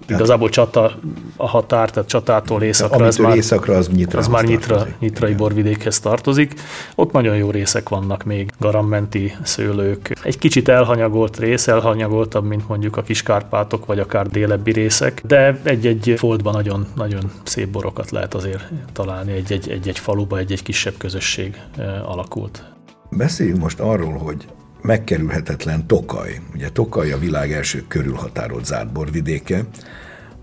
igazából 0.08 0.50
csata 0.50 0.92
a 1.38 1.48
határ, 1.48 1.90
tehát 1.90 2.10
csatától 2.10 2.62
északra, 2.62 3.06
az 3.06 3.18
már, 3.18 3.36
északra, 3.36 3.78
az, 3.78 3.88
nyitra 3.88 4.20
az 4.20 4.28
már 4.28 4.44
nyitra, 4.44 4.88
nyitrai 5.00 5.34
borvidékhez 5.34 6.00
tartozik. 6.00 6.54
Ott 6.96 7.12
nagyon 7.12 7.36
jó 7.36 7.52
részek 7.52 7.90
vannak 7.90 8.24
még, 8.24 8.52
garammenti 8.60 9.36
szőlők. 9.44 10.18
Egy 10.24 10.38
kicsit 10.38 10.68
elhanyagolt 10.70 11.40
rész, 11.40 11.68
elhanyagoltabb, 11.68 12.46
mint 12.46 12.68
mondjuk 12.68 12.98
a 12.98 13.02
Kiskárpátok, 13.02 13.86
vagy 13.86 14.00
akár 14.00 14.28
délebbi 14.28 14.72
részek, 14.72 15.22
de 15.26 15.60
egy-egy 15.64 16.14
foltban 16.18 16.54
nagyon, 16.54 16.88
nagyon 16.96 17.32
szép 17.44 17.70
borokat 17.70 18.12
lehet 18.12 18.34
azért 18.34 18.72
találni, 18.94 19.32
egy-egy, 19.32 19.70
egy-egy 19.70 20.00
faluba, 20.00 20.38
egy-egy 20.38 20.64
kisebb 20.64 20.98
közösség 20.98 21.62
eh, 21.78 22.10
alakult. 22.10 22.64
Beszéljünk 23.10 23.60
most 23.60 23.80
arról, 23.80 24.18
hogy 24.18 24.48
megkerülhetetlen 24.84 25.88
Tokaj. 25.88 26.40
Ugye 26.54 26.70
Tokaj 26.70 27.12
a 27.12 27.18
világ 27.18 27.52
első 27.52 27.86
körülhatárolt 27.88 28.66
zárt 28.66 28.92
borvidéke, 28.92 29.66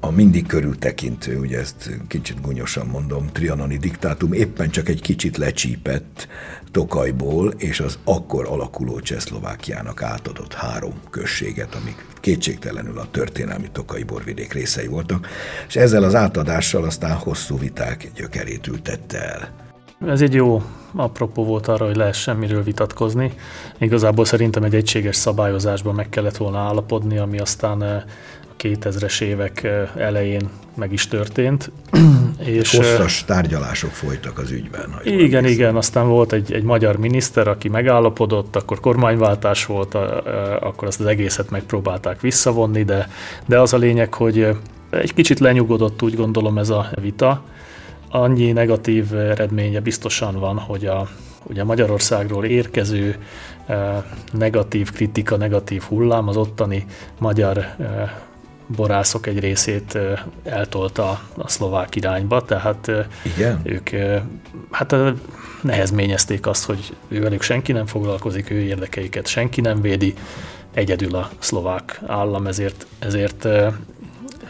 a 0.02 0.11
mindig 0.11 0.47
körültekintő, 0.47 1.38
ugye 1.38 1.59
ezt 1.59 1.90
kicsit 2.09 2.40
gunyosan 2.40 2.87
mondom, 2.87 3.26
trianoni 3.26 3.76
diktátum 3.76 4.32
éppen 4.32 4.70
csak 4.70 4.88
egy 4.88 5.00
kicsit 5.00 5.37
lecsípett 5.37 6.28
Tokajból, 6.70 7.54
és 7.59 7.80
az 7.80 7.99
akkor 8.04 8.47
alakuló 8.47 9.00
Csehszlovákiának 9.00 10.02
átadott 10.02 10.54
három 10.54 10.94
községet, 11.11 11.75
amik 11.75 12.06
kétségtelenül 12.20 12.99
a 12.99 13.11
történelmi 13.11 13.68
Tokai 13.73 14.02
borvidék 14.02 14.52
részei 14.52 14.87
voltak, 14.87 15.26
és 15.68 15.76
ezzel 15.76 16.02
az 16.02 16.14
átadással 16.14 16.85
aztán 16.85 17.16
hosszú 17.16 17.59
viták 17.59 18.11
gyökerét 18.14 18.66
ültette 18.66 19.18
el. 19.18 19.69
Ez 20.07 20.21
egy 20.21 20.35
jó 20.35 20.62
apropó 20.97 21.45
volt 21.45 21.69
arra, 21.69 21.87
hogy 21.87 21.97
lehessen 21.97 22.37
miről 22.37 22.62
vitatkozni. 22.62 23.33
Igazából 23.78 24.25
szerintem 24.25 24.62
egy 24.62 24.75
egységes 24.75 25.16
szabályozásban 25.16 25.95
meg 25.95 26.09
kellett 26.09 26.37
volna 26.37 26.59
állapodni, 26.59 27.19
ami 27.19 27.38
aztán 27.38 27.83
eh, 27.83 28.02
a 28.50 28.62
2000-es 28.62 29.21
évek 29.21 29.62
eh, 29.62 29.88
elején 29.97 30.49
meg 30.75 30.92
is 30.92 31.09
történt. 31.09 31.71
és 32.38 32.76
Hosszas 32.76 33.25
tárgyalások 33.25 33.90
folytak 33.90 34.38
az 34.38 34.50
ügyben. 34.50 35.00
Igen, 35.04 35.45
igen, 35.45 35.76
aztán 35.76 36.09
volt 36.09 36.33
egy, 36.33 36.52
egy 36.52 36.62
magyar 36.62 36.97
miniszter, 36.97 37.49
aki 37.49 37.69
megállapodott, 37.69 38.57
akkor 38.57 38.80
kormányváltás 38.80 39.66
volt, 39.66 39.95
akkor 40.61 40.88
azt 40.88 41.00
az 41.00 41.07
egészet 41.07 41.50
megpróbálták 41.50 42.21
visszavonni, 42.21 42.85
de, 42.85 43.09
de 43.47 43.61
az 43.61 43.73
a 43.73 43.76
lényeg, 43.76 44.14
hogy 44.14 44.57
egy 44.90 45.14
kicsit 45.14 45.38
lenyugodott 45.38 46.02
úgy 46.02 46.16
gondolom 46.16 46.59
ez 46.59 46.71
a 46.71 46.90
vita, 47.00 47.42
annyi 48.11 48.52
negatív 48.52 49.14
eredménye 49.14 49.81
biztosan 49.81 50.38
van, 50.38 50.59
hogy 50.59 50.87
a, 50.87 51.09
ugye 51.43 51.64
Magyarországról 51.64 52.45
érkező 52.45 53.17
eh, 53.67 54.02
negatív 54.33 54.90
kritika, 54.90 55.37
negatív 55.37 55.83
hullám 55.83 56.29
az 56.29 56.37
ottani 56.37 56.87
magyar 57.19 57.57
eh, 57.57 58.11
borászok 58.76 59.26
egy 59.26 59.38
részét 59.38 59.95
eh, 59.95 60.21
eltolta 60.45 61.21
a 61.37 61.49
szlovák 61.49 61.97
irányba, 61.97 62.43
tehát 62.43 62.90
Igen? 63.37 63.61
ők 63.62 63.90
hát 64.71 64.95
nehezményezték 65.62 66.47
azt, 66.47 66.64
hogy 66.64 66.97
ővelük 67.09 67.43
senki 67.43 67.73
nem 67.73 67.87
foglalkozik, 67.87 68.50
ő 68.50 68.61
érdekeiket 68.61 69.26
senki 69.26 69.61
nem 69.61 69.81
védi, 69.81 70.14
egyedül 70.75 71.14
a 71.14 71.31
szlovák 71.38 72.00
állam, 72.07 72.47
ezért, 72.47 72.87
ezért 72.99 73.49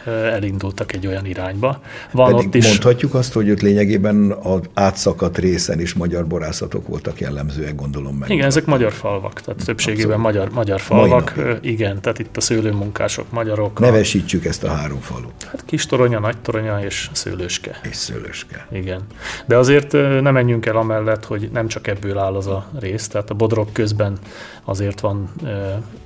elindultak 0.05 0.93
egy 0.93 1.07
olyan 1.07 1.25
irányba. 1.25 1.81
Van 2.11 2.31
Pedig 2.31 2.47
ott 2.47 2.55
is... 2.55 2.67
mondhatjuk 2.67 3.13
azt, 3.13 3.33
hogy 3.33 3.51
ott 3.51 3.61
lényegében 3.61 4.31
az 4.31 4.59
átszakadt 4.73 5.37
részen 5.37 5.79
is 5.79 5.93
magyar 5.93 6.27
borászatok 6.27 6.87
voltak 6.87 7.19
jellemzőek, 7.19 7.75
gondolom 7.75 8.15
meg. 8.15 8.29
Igen, 8.29 8.45
ezek 8.45 8.65
magyar 8.65 8.91
falvak, 8.91 9.41
tehát 9.41 9.65
többségében 9.65 10.19
magyar, 10.19 10.49
magyar 10.49 10.79
falvak. 10.79 11.33
Igen, 11.61 12.01
tehát 12.01 12.19
itt 12.19 12.37
a 12.37 12.41
szőlőmunkások 12.41 13.31
magyarok. 13.31 13.79
Nevesítsük 13.79 14.45
a... 14.45 14.47
ezt 14.47 14.63
a 14.63 14.69
három 14.69 14.99
falut. 14.99 15.43
Hát 15.43 15.63
Kis 15.65 15.85
Toronya, 15.85 16.19
Nagy 16.19 16.37
Toronya 16.37 16.83
és 16.83 17.09
Szőlőske. 17.11 17.79
És 17.89 17.95
Szőlőske. 17.95 18.67
Igen. 18.71 19.01
De 19.45 19.57
azért 19.57 19.91
nem 20.21 20.33
menjünk 20.33 20.65
el 20.65 20.75
amellett, 20.75 21.25
hogy 21.25 21.49
nem 21.53 21.67
csak 21.67 21.87
ebből 21.87 22.17
áll 22.17 22.35
az 22.35 22.47
a 22.47 22.65
rész, 22.79 23.07
tehát 23.07 23.29
a 23.29 23.33
bodrok 23.33 23.73
közben 23.73 24.17
azért 24.63 24.99
van 24.99 25.31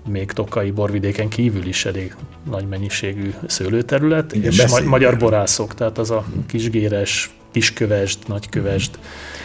még 0.07 0.31
Tokai 0.31 0.71
borvidéken 0.71 1.27
kívül 1.29 1.65
is 1.65 1.85
elég 1.85 2.15
nagy 2.49 2.67
mennyiségű 2.67 3.33
szőlőterület, 3.89 4.33
Igen, 4.33 4.51
és 4.51 4.67
ma- 4.67 4.89
magyar 4.89 5.17
borászok, 5.17 5.73
tehát 5.73 5.97
az 5.97 6.11
a 6.11 6.25
kisgéres, 6.47 7.35
kiskövesd, 7.51 8.19
nagykövesd, 8.27 8.99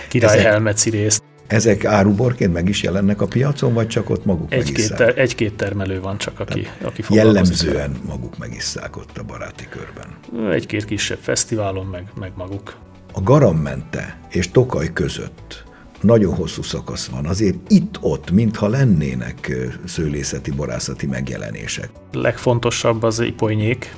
királyhelmeci 0.09 0.91
részt. 0.91 1.23
Ezek 1.47 1.85
áruborként 1.85 2.53
meg 2.53 2.69
is 2.69 2.83
jelennek 2.83 3.21
a 3.21 3.27
piacon, 3.27 3.75
vagy 3.75 3.87
csak 3.87 4.11
ott 4.11 4.25
maguk 4.25 4.53
egy-két, 4.53 4.73
megisszák? 4.73 4.97
Ter, 4.97 5.19
egy-két 5.19 5.55
termelő 5.55 6.01
van 6.01 6.19
csak, 6.19 6.41
aki, 6.41 6.67
aki 6.83 7.03
Jellemzően 7.09 7.97
maguk 8.07 8.39
megisszák 8.39 8.97
ott 8.97 9.19
a 9.19 9.23
baráti 9.23 9.69
körben. 9.69 10.07
Egy-két 10.53 10.85
kisebb 10.85 11.19
fesztiválon, 11.21 11.87
meg, 11.87 12.05
meg 12.19 12.33
maguk. 12.37 12.77
A 13.13 13.23
Garammente 13.23 14.19
és 14.31 14.51
Tokaj 14.51 14.93
között 14.93 15.65
nagyon 16.01 16.35
hosszú 16.35 16.63
szakasz 16.63 17.07
van. 17.07 17.27
Azért 17.27 17.57
itt-ott, 17.69 18.31
mintha 18.31 18.69
lennének 18.69 19.57
szőlészeti, 19.85 20.51
borászati 20.51 21.07
megjelenések. 21.07 21.91
Legfontosabb 22.13 23.03
az 23.03 23.21
iponyék, 23.21 23.95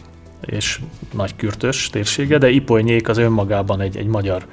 és 0.47 0.81
nagykürtös 1.13 1.91
térsége, 1.91 2.39
de 2.39 2.51
Iponyék 2.51 3.09
az 3.09 3.19
önmagában 3.19 3.81
egy, 3.81 3.97
egy 3.97 4.07
magyar 4.07 4.47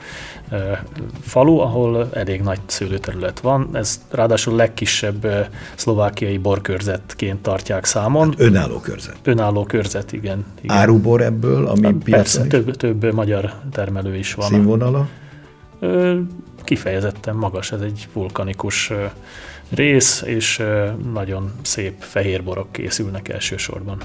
e, 0.50 0.84
falu, 1.22 1.58
ahol 1.58 2.10
elég 2.14 2.42
nagy 2.42 2.60
szőlőterület 2.66 3.40
van. 3.40 3.70
Ez 3.74 4.02
ráadásul 4.12 4.56
legkisebb 4.56 5.26
e, 5.26 5.50
szlovákiai 5.76 6.38
borkörzetként 6.38 7.42
tartják 7.42 7.86
számon. 7.86 8.28
Hát 8.28 8.40
önálló 8.40 8.80
körzet. 8.80 9.18
Önálló 9.24 9.64
körzet, 9.64 10.12
igen. 10.12 10.46
igen. 10.62 10.78
Árubor 10.78 11.22
ebből, 11.22 11.68
ami 11.68 11.86
hát, 11.86 11.96
Persze, 12.04 12.48
több, 12.48 12.76
több 12.76 13.14
magyar 13.14 13.54
termelő 13.72 14.16
is 14.16 14.34
van. 14.34 14.48
Színvonala? 14.48 15.08
kifejezetten 16.64 17.36
magas, 17.36 17.72
ez 17.72 17.82
egy 17.82 18.08
vulkanikus 18.14 18.92
rész, 19.70 20.22
és 20.26 20.64
nagyon 21.14 21.52
szép 21.62 21.96
fehér 22.00 22.44
borok 22.44 22.72
készülnek 22.72 23.30
elsősorban. 23.30 23.98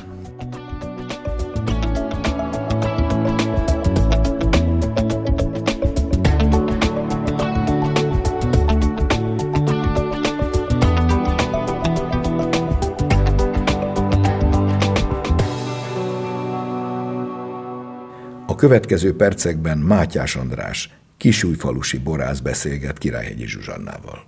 Következő 18.69 19.17
percekben 19.17 19.79
Mátyás 19.79 20.37
András 20.37 20.91
kisújfalusi 21.19 21.99
borász 21.99 22.39
beszélget 22.39 22.99
Királyhegyi 22.99 23.47
Zsuzsannával. 23.47 24.25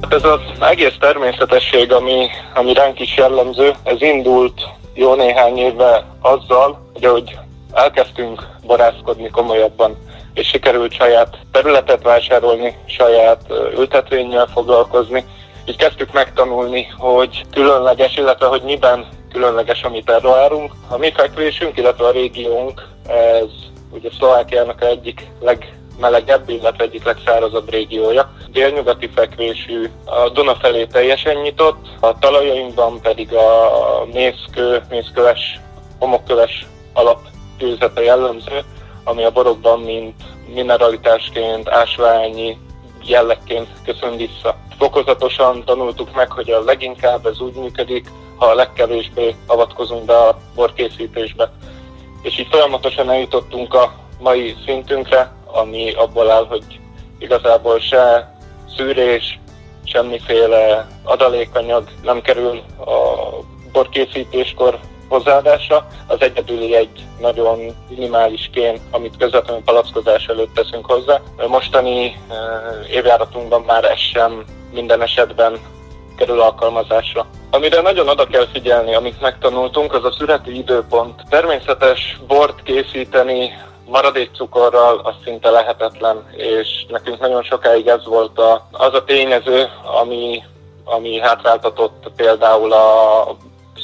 Hát 0.00 0.14
ez 0.14 0.24
az 0.24 0.40
egész 0.60 0.96
természetesség, 1.00 1.92
ami, 1.92 2.26
ami 2.54 2.72
ránk 2.72 3.00
is 3.00 3.16
jellemző, 3.16 3.72
ez 3.82 4.02
indult 4.02 4.60
jó 4.94 5.14
néhány 5.14 5.56
éve 5.56 6.04
azzal, 6.20 6.90
hogy 6.92 7.04
ahogy 7.04 7.38
elkezdtünk 7.72 8.46
borászkodni 8.66 9.30
komolyabban, 9.30 9.96
és 10.34 10.48
sikerült 10.48 10.92
saját 10.92 11.38
területet 11.52 12.02
vásárolni, 12.02 12.76
saját 12.86 13.42
ültetvényel 13.76 14.46
foglalkozni, 14.46 15.24
így 15.64 15.76
kezdtük 15.76 16.12
megtanulni, 16.12 16.86
hogy 16.98 17.44
különleges, 17.52 18.16
illetve 18.16 18.46
hogy 18.46 18.62
miben 18.62 19.06
különleges, 19.32 19.82
amit 19.82 20.10
elvárunk. 20.10 20.72
A 20.88 20.96
mi 20.96 21.12
fekvésünk, 21.12 21.78
illetve 21.78 22.06
a 22.06 22.10
régiónk, 22.10 22.88
ez 23.06 23.48
ugye 23.90 24.08
Szlovákiának 24.18 24.84
egyik 24.84 25.26
legmelegebb, 25.40 26.48
illetve 26.48 26.84
egyik 26.84 27.04
legszárazabb 27.04 27.70
régiója. 27.70 28.32
Délnyugati 28.52 29.10
fekvésű, 29.14 29.90
a 30.04 30.28
Duna 30.28 30.54
felé 30.54 30.84
teljesen 30.84 31.36
nyitott, 31.36 31.86
a 32.00 32.18
talajainkban 32.18 33.00
pedig 33.00 33.34
a 33.34 33.70
mészkő, 34.12 34.82
mészköves, 34.90 35.60
homokköves 35.98 36.66
alapkőzete 36.92 38.02
jellemző, 38.02 38.64
ami 39.04 39.24
a 39.24 39.30
borokban 39.30 39.80
mint 39.80 40.14
mineralitásként, 40.54 41.68
ásványi 41.68 42.58
jellegként 43.02 43.68
köszön 43.84 44.16
vissza 44.16 44.56
fokozatosan 44.80 45.64
tanultuk 45.64 46.14
meg, 46.14 46.32
hogy 46.32 46.50
a 46.50 46.64
leginkább 46.64 47.26
ez 47.26 47.40
úgy 47.40 47.54
működik, 47.54 48.10
ha 48.36 48.46
a 48.46 48.54
legkevésbé 48.54 49.34
avatkozunk 49.46 50.04
be 50.04 50.16
a 50.16 50.38
borkészítésbe. 50.54 51.50
És 52.22 52.38
így 52.38 52.48
folyamatosan 52.50 53.10
eljutottunk 53.10 53.74
a 53.74 53.92
mai 54.18 54.56
szintünkre, 54.66 55.32
ami 55.46 55.92
abból 55.92 56.30
áll, 56.30 56.46
hogy 56.46 56.64
igazából 57.18 57.78
se 57.78 58.34
szűrés, 58.76 59.38
semmiféle 59.84 60.86
adalékanyag 61.04 61.88
nem 62.02 62.20
kerül 62.20 62.62
a 62.78 62.94
borkészítéskor 63.72 64.78
hozzáadása, 65.08 65.86
az 66.06 66.22
egyedüli 66.22 66.74
egy 66.74 67.04
nagyon 67.20 67.58
minimális 67.88 68.50
kén, 68.52 68.80
amit 68.90 69.16
közvetlenül 69.16 69.62
palackozás 69.62 70.26
előtt 70.26 70.54
teszünk 70.54 70.86
hozzá. 70.86 71.20
Mostani 71.48 72.20
évjáratunkban 72.90 73.62
már 73.62 73.84
ez 73.84 73.98
sem 73.98 74.44
minden 74.72 75.02
esetben 75.02 75.58
kerül 76.16 76.40
alkalmazásra. 76.40 77.26
Amire 77.50 77.80
nagyon 77.80 78.08
oda 78.08 78.26
kell 78.26 78.46
figyelni, 78.52 78.94
amit 78.94 79.20
megtanultunk, 79.20 79.94
az 79.94 80.04
a 80.04 80.12
szüreti 80.12 80.56
időpont. 80.56 81.22
Természetes 81.28 82.20
bort 82.26 82.62
készíteni 82.62 83.52
maradék 83.86 84.30
cukorral 84.34 85.00
az 85.02 85.14
szinte 85.24 85.50
lehetetlen, 85.50 86.24
és 86.36 86.86
nekünk 86.88 87.18
nagyon 87.18 87.42
sokáig 87.42 87.86
ez 87.86 88.06
volt 88.06 88.38
a, 88.38 88.66
az 88.70 88.94
a 88.94 89.04
tényező, 89.04 89.68
ami, 90.00 90.42
ami 90.84 91.18
hátráltatott 91.18 92.10
például 92.16 92.72
a 92.72 93.36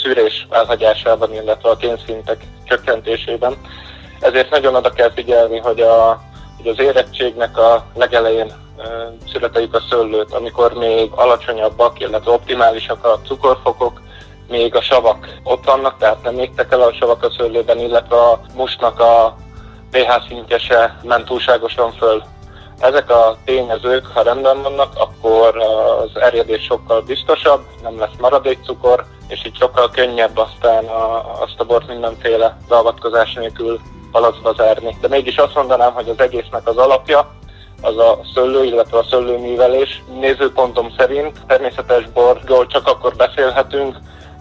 szűrés 0.03 0.47
elhagyásában, 0.51 1.35
illetve 1.35 1.69
a 1.69 1.77
kényszintek 1.77 2.45
csökkentésében. 2.65 3.55
Ezért 4.21 4.51
nagyon 4.51 4.75
oda 4.75 4.91
kell 4.91 5.11
figyelni, 5.11 5.59
hogy, 5.59 5.81
a, 5.81 6.21
hogy 6.57 6.67
az 6.67 6.79
érettségnek 6.79 7.59
a 7.59 7.85
legelején 7.95 8.53
születeljük 9.33 9.75
a 9.75 9.83
szőlőt, 9.91 10.33
amikor 10.33 10.73
még 10.73 11.11
alacsonyabbak, 11.15 12.01
illetve 12.01 12.33
optimálisak 12.33 13.05
a 13.05 13.21
cukorfokok, 13.27 14.01
még 14.49 14.75
a 14.75 14.81
savak 14.81 15.29
ott 15.43 15.65
vannak, 15.65 15.99
tehát 15.99 16.23
nem 16.23 16.39
égtek 16.39 16.73
el 16.73 16.81
a 16.81 16.93
savak 16.93 17.23
a 17.23 17.31
szőlőben, 17.31 17.79
illetve 17.79 18.17
a 18.17 18.41
musnak 18.55 19.01
a 19.01 19.37
pH 19.91 20.27
szintje 20.29 20.59
se 20.59 21.01
ment 21.03 21.25
túlságosan 21.25 21.93
föl. 21.93 22.23
Ezek 22.79 23.11
a 23.11 23.37
tényezők, 23.45 24.07
ha 24.07 24.23
rendben 24.23 24.63
vannak, 24.63 24.93
akkor 24.97 25.57
az 25.57 26.21
erjedés 26.21 26.63
sokkal 26.63 27.01
biztosabb, 27.01 27.61
nem 27.83 27.99
lesz 27.99 28.17
maradék 28.21 28.59
cukor, 28.65 29.05
és 29.29 29.45
így 29.47 29.57
sokkal 29.57 29.91
könnyebb 29.91 30.37
aztán 30.39 30.85
a, 30.85 31.33
azt 31.43 31.61
a 31.61 31.65
bort 31.65 31.87
mindenféle 31.87 32.57
beavatkozás 32.69 33.33
nélkül 33.33 33.81
palacba 34.17 34.53
zárni. 34.53 34.97
De 35.01 35.09
mégis 35.09 35.37
azt 35.37 35.55
mondanám, 35.55 35.93
hogy 35.93 36.09
az 36.09 36.21
egésznek 36.21 36.69
az 36.69 36.77
alapja 36.77 37.31
az 37.81 37.99
a 37.99 38.21
szőlő, 38.35 38.65
illetve 38.65 38.99
a 38.99 39.07
szőlőművelés. 39.11 40.03
Nézőpontom 40.21 40.95
szerint 40.99 41.39
természetes 41.47 42.09
borról 42.15 42.67
csak 42.67 42.87
akkor 42.87 43.17
beszélhetünk, 43.17 43.97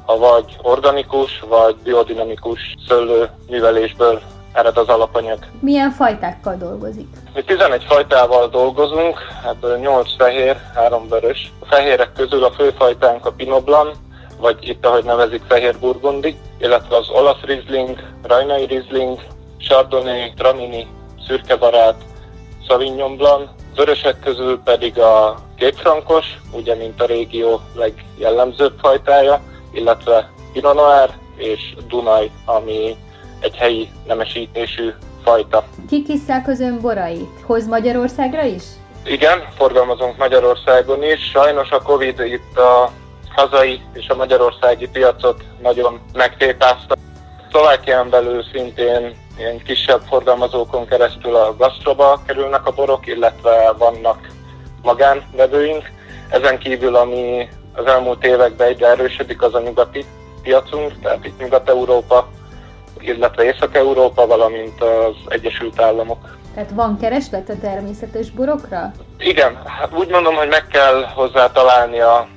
ha 0.05 0.17
vagy 0.17 0.57
organikus, 0.61 1.43
vagy 1.49 1.75
biodinamikus 1.83 2.59
szőlőművelésből 2.87 4.21
ered 4.53 4.77
az 4.77 4.87
alapanyag. 4.87 5.39
Milyen 5.59 5.91
fajtákkal 5.91 6.55
dolgozik? 6.55 7.07
Mi 7.33 7.43
11 7.43 7.83
fajtával 7.83 8.47
dolgozunk, 8.47 9.19
ebből 9.45 9.77
8 9.77 10.15
fehér, 10.17 10.57
3 10.73 11.07
vörös. 11.07 11.51
A 11.59 11.65
fehérek 11.65 12.11
közül 12.13 12.43
a 12.43 12.51
főfajtánk 12.51 13.25
a 13.25 13.31
Pinoblan, 13.31 13.91
vagy 14.39 14.57
itt 14.61 14.85
ahogy 14.85 15.03
nevezik 15.03 15.41
fehér 15.47 15.79
burgundi, 15.79 16.35
illetve 16.59 16.95
az 16.95 17.09
olasz 17.09 17.41
Riesling, 17.41 17.99
rajnai 18.23 18.65
Riesling, 18.65 19.19
Chardonnay, 19.67 20.33
Tramini, 20.35 20.87
szürkebarát, 21.27 21.95
Sauvignon 22.67 23.17
Blanc, 23.17 23.49
vörösek 23.75 24.19
közül 24.19 24.59
pedig 24.63 24.99
a 24.99 25.35
kékfrankos, 25.57 26.25
ugye 26.51 26.75
mint 26.75 27.01
a 27.01 27.05
régió 27.05 27.61
legjellemzőbb 27.75 28.73
fajtája, 28.79 29.41
illetve 29.71 30.29
Pinot 30.53 30.73
Noir 30.73 31.09
és 31.35 31.75
Dunaj, 31.87 32.31
ami 32.45 32.95
egy 33.39 33.55
helyi 33.55 33.89
nemesítésű 34.07 34.89
fajta. 35.23 35.63
Kikisszák 35.89 36.47
az 36.47 36.59
ön 36.59 36.79
borait? 36.81 37.29
Hoz 37.45 37.67
Magyarországra 37.67 38.43
is? 38.43 38.63
Igen, 39.05 39.43
forgalmazunk 39.55 40.17
Magyarországon 40.17 41.03
is. 41.03 41.29
Sajnos 41.29 41.69
a 41.69 41.81
Covid 41.81 42.19
itt 42.19 42.57
a 42.57 42.91
hazai 43.35 43.81
és 43.93 44.07
a 44.07 44.15
magyarországi 44.15 44.89
piacot 44.89 45.43
nagyon 45.61 45.99
megtépázta. 46.13 46.95
Szlovákián 47.51 48.09
belül 48.09 48.43
szintén 48.51 49.15
ilyen 49.37 49.63
kisebb 49.63 50.01
forgalmazókon 50.07 50.87
keresztül 50.87 51.35
a 51.35 51.55
gasztroba 51.55 52.21
kerülnek 52.25 52.65
a 52.67 52.71
borok, 52.71 53.07
illetve 53.07 53.73
vannak 53.77 54.27
magánvevőink. 54.81 55.83
Ezen 56.29 56.57
kívül, 56.57 56.95
ami 56.95 57.47
az 57.73 57.85
elmúlt 57.85 58.25
években 58.25 58.67
egyre 58.67 58.87
erősödik, 58.87 59.41
az 59.41 59.53
a 59.53 59.59
nyugati 59.59 60.05
piacunk, 60.41 61.01
tehát 61.01 61.25
itt 61.25 61.39
Nyugat-Európa, 61.39 62.27
illetve 62.99 63.43
Észak-Európa, 63.43 64.27
valamint 64.27 64.81
az 64.81 65.15
Egyesült 65.27 65.81
Államok. 65.81 66.37
Tehát 66.53 66.71
van 66.71 66.97
kereslet 66.99 67.49
a 67.49 67.59
természetes 67.61 68.31
borokra? 68.31 68.91
Igen, 69.17 69.61
hát 69.65 69.93
úgy 69.93 70.09
mondom, 70.09 70.35
hogy 70.35 70.47
meg 70.47 70.67
kell 70.67 71.03
hozzá 71.03 71.51
találni 71.51 71.99
a 71.99 72.27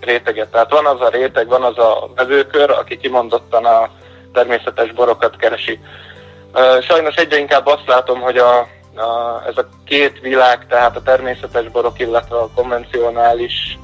réteget. 0.00 0.48
Tehát 0.48 0.70
van 0.70 0.86
az 0.86 1.00
a 1.00 1.08
réteg, 1.08 1.48
van 1.48 1.62
az 1.62 1.78
a 1.78 2.10
vevőkör, 2.14 2.70
aki 2.70 2.96
kimondottan 2.96 3.64
a 3.64 3.90
természetes 4.32 4.92
borokat 4.92 5.36
keresi. 5.36 5.80
Sajnos 6.80 7.14
egyre 7.14 7.38
inkább 7.38 7.66
azt 7.66 7.86
látom, 7.86 8.20
hogy 8.20 8.36
a, 8.36 8.58
a, 8.94 9.42
ez 9.46 9.56
a 9.56 9.68
két 9.84 10.20
világ, 10.20 10.66
tehát 10.68 10.96
a 10.96 11.02
természetes 11.02 11.68
borok, 11.68 11.98
illetve 11.98 12.36
a 12.36 12.50
konvencionális 12.54 13.78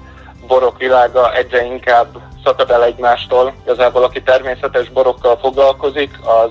borok 0.46 0.78
világa 0.78 1.34
egyre 1.34 1.64
inkább 1.64 2.18
szakad 2.44 2.70
el 2.70 2.84
egymástól. 2.84 3.54
Igazából 3.62 4.04
aki 4.04 4.22
természetes 4.22 4.88
borokkal 4.88 5.38
foglalkozik, 5.38 6.18
az 6.24 6.50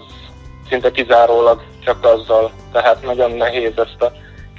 szinte 0.70 0.92
kizárólag 0.92 1.64
csak 1.84 2.06
azzal. 2.06 2.52
Tehát 2.72 3.02
nagyon 3.04 3.32
nehéz 3.32 3.78
ezt 3.78 4.02
a 4.02 4.12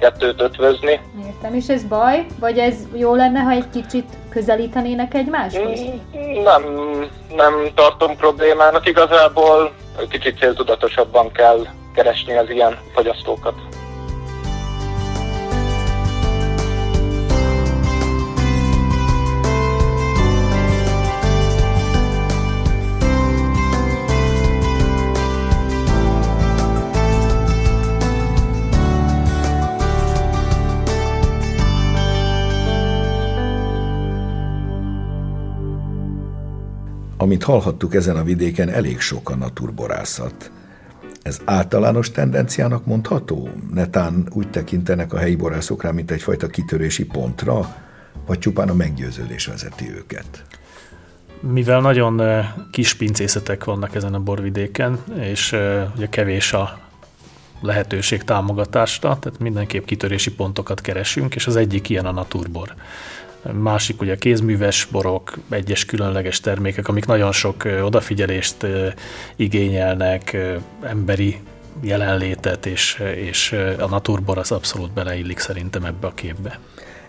kettőt 0.03 0.41
ötvözni. 0.41 0.99
Értem, 1.25 1.53
és 1.53 1.67
ez 1.67 1.83
baj? 1.83 2.25
Vagy 2.39 2.57
ez 2.57 2.75
jó 2.93 3.15
lenne, 3.15 3.39
ha 3.39 3.51
egy 3.51 3.69
kicsit 3.69 4.05
közelítenének 4.29 5.13
egymáshoz? 5.13 5.79
Nem, 6.43 6.63
nem 7.35 7.53
tartom 7.75 8.15
problémának. 8.15 8.87
Igazából 8.87 9.71
kicsit 10.09 10.37
céltudatosabban 10.37 11.31
kell 11.31 11.67
keresni 11.95 12.37
az 12.37 12.49
ilyen 12.49 12.77
fogyasztókat. 12.93 13.53
Amit 37.23 37.43
hallhattuk 37.43 37.95
ezen 37.95 38.15
a 38.15 38.23
vidéken, 38.23 38.69
elég 38.69 38.99
sok 38.99 39.29
a 39.29 39.35
naturborászat. 39.35 40.51
Ez 41.21 41.41
általános 41.45 42.11
tendenciának 42.11 42.85
mondható? 42.85 43.49
Netán 43.73 44.27
úgy 44.33 44.49
tekintenek 44.49 45.13
a 45.13 45.17
helyi 45.17 45.35
borászok 45.35 45.83
rá, 45.83 45.91
mint 45.91 46.11
egyfajta 46.11 46.47
kitörési 46.47 47.05
pontra, 47.05 47.75
vagy 48.25 48.39
csupán 48.39 48.69
a 48.69 48.73
meggyőződés 48.73 49.45
vezeti 49.45 49.91
őket? 49.95 50.45
Mivel 51.39 51.81
nagyon 51.81 52.21
eh, 52.21 52.53
kis 52.71 52.93
pincészetek 52.93 53.63
vannak 53.63 53.95
ezen 53.95 54.13
a 54.13 54.19
borvidéken, 54.19 54.99
és 55.19 55.53
eh, 55.53 55.87
ugye 55.95 56.07
kevés 56.09 56.53
a 56.53 56.79
lehetőség 57.61 58.23
támogatásra, 58.23 59.19
tehát 59.19 59.39
mindenképp 59.39 59.85
kitörési 59.85 60.31
pontokat 60.31 60.81
keresünk, 60.81 61.35
és 61.35 61.47
az 61.47 61.55
egyik 61.55 61.89
ilyen 61.89 62.05
a 62.05 62.11
naturbor 62.11 62.75
másik 63.51 64.01
ugye 64.01 64.15
kézműves 64.15 64.87
borok, 64.91 65.37
egyes 65.49 65.85
különleges 65.85 66.39
termékek, 66.39 66.87
amik 66.87 67.05
nagyon 67.05 67.31
sok 67.31 67.63
odafigyelést 67.83 68.67
igényelnek, 69.35 70.37
emberi 70.83 71.39
jelenlétet, 71.81 72.65
és, 72.65 73.03
és 73.15 73.51
a 73.79 73.87
naturbor 73.87 74.37
az 74.37 74.51
abszolút 74.51 74.91
beleillik 74.91 75.39
szerintem 75.39 75.83
ebbe 75.83 76.07
a 76.07 76.13
képbe. 76.13 76.59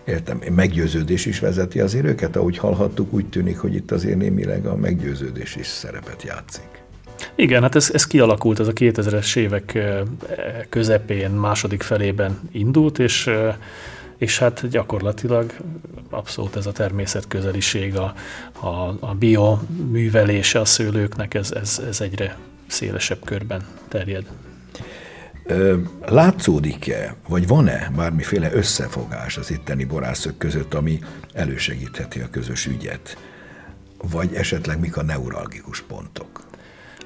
Értem, 0.05 0.41
meggyőződés 0.49 1.25
is 1.25 1.39
vezeti 1.39 1.79
azért 1.79 2.05
őket, 2.05 2.35
ahogy 2.35 2.57
hallhattuk, 2.57 3.13
úgy 3.13 3.25
tűnik, 3.25 3.57
hogy 3.57 3.75
itt 3.75 3.91
azért 3.91 4.17
némileg 4.17 4.65
a 4.65 4.75
meggyőződés 4.75 5.55
is 5.55 5.67
szerepet 5.67 6.23
játszik. 6.23 6.83
Igen, 7.35 7.61
hát 7.61 7.75
ez, 7.75 7.89
ez 7.93 8.07
kialakult, 8.07 8.59
ez 8.59 8.67
a 8.67 8.73
2000-es 8.73 9.35
évek 9.35 9.79
közepén, 10.69 11.31
második 11.31 11.81
felében 11.81 12.39
indult, 12.51 12.99
és 12.99 13.29
és 14.17 14.39
hát 14.39 14.67
gyakorlatilag 14.67 15.53
abszolút 16.09 16.55
ez 16.55 16.65
a 16.65 16.71
természetközeliség, 16.71 17.97
a, 17.97 18.13
a, 18.59 18.95
a 18.99 19.15
bioművelése 19.19 20.59
a 20.59 20.65
szőlőknek, 20.65 21.33
ez, 21.33 21.51
ez, 21.51 21.81
ez 21.87 22.01
egyre 22.01 22.37
szélesebb 22.67 23.25
körben 23.25 23.65
terjed. 23.87 24.25
Látszódik-e, 26.05 27.15
vagy 27.27 27.47
van-e 27.47 27.91
bármiféle 27.95 28.53
összefogás 28.53 29.37
az 29.37 29.51
itteni 29.51 29.83
borászok 29.83 30.37
között, 30.37 30.73
ami 30.73 30.99
elősegítheti 31.33 32.19
a 32.19 32.29
közös 32.29 32.65
ügyet? 32.65 33.17
Vagy 34.11 34.33
esetleg 34.33 34.79
mik 34.79 34.97
a 34.97 35.03
neuralgikus 35.03 35.81
pontok? 35.81 36.43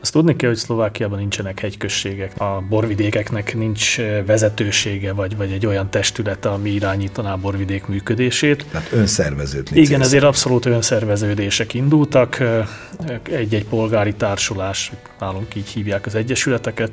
Azt 0.01 0.12
tudni 0.12 0.35
kell, 0.35 0.49
hogy 0.49 0.57
Szlovákiában 0.57 1.19
nincsenek 1.19 1.59
hegyközségek, 1.59 2.39
a 2.41 2.63
borvidékeknek 2.69 3.55
nincs 3.55 3.97
vezetősége, 4.25 5.13
vagy, 5.13 5.38
vagy 5.38 5.51
egy 5.51 5.65
olyan 5.65 5.89
testülete, 5.89 6.49
ami 6.49 6.69
irányítaná 6.69 7.33
a 7.33 7.38
borvidék 7.38 7.85
működését. 7.85 8.65
Tehát 8.71 8.91
önszerveződni. 8.91 9.79
Igen, 9.79 10.01
ezért 10.01 10.23
abszolút 10.23 10.65
önszerveződések 10.65 11.73
indultak. 11.73 12.43
Egy-egy 13.23 13.65
polgári 13.65 14.13
társulás, 14.13 14.91
nálunk 15.19 15.55
így 15.55 15.67
hívják 15.67 16.05
az 16.05 16.15
egyesületeket, 16.15 16.91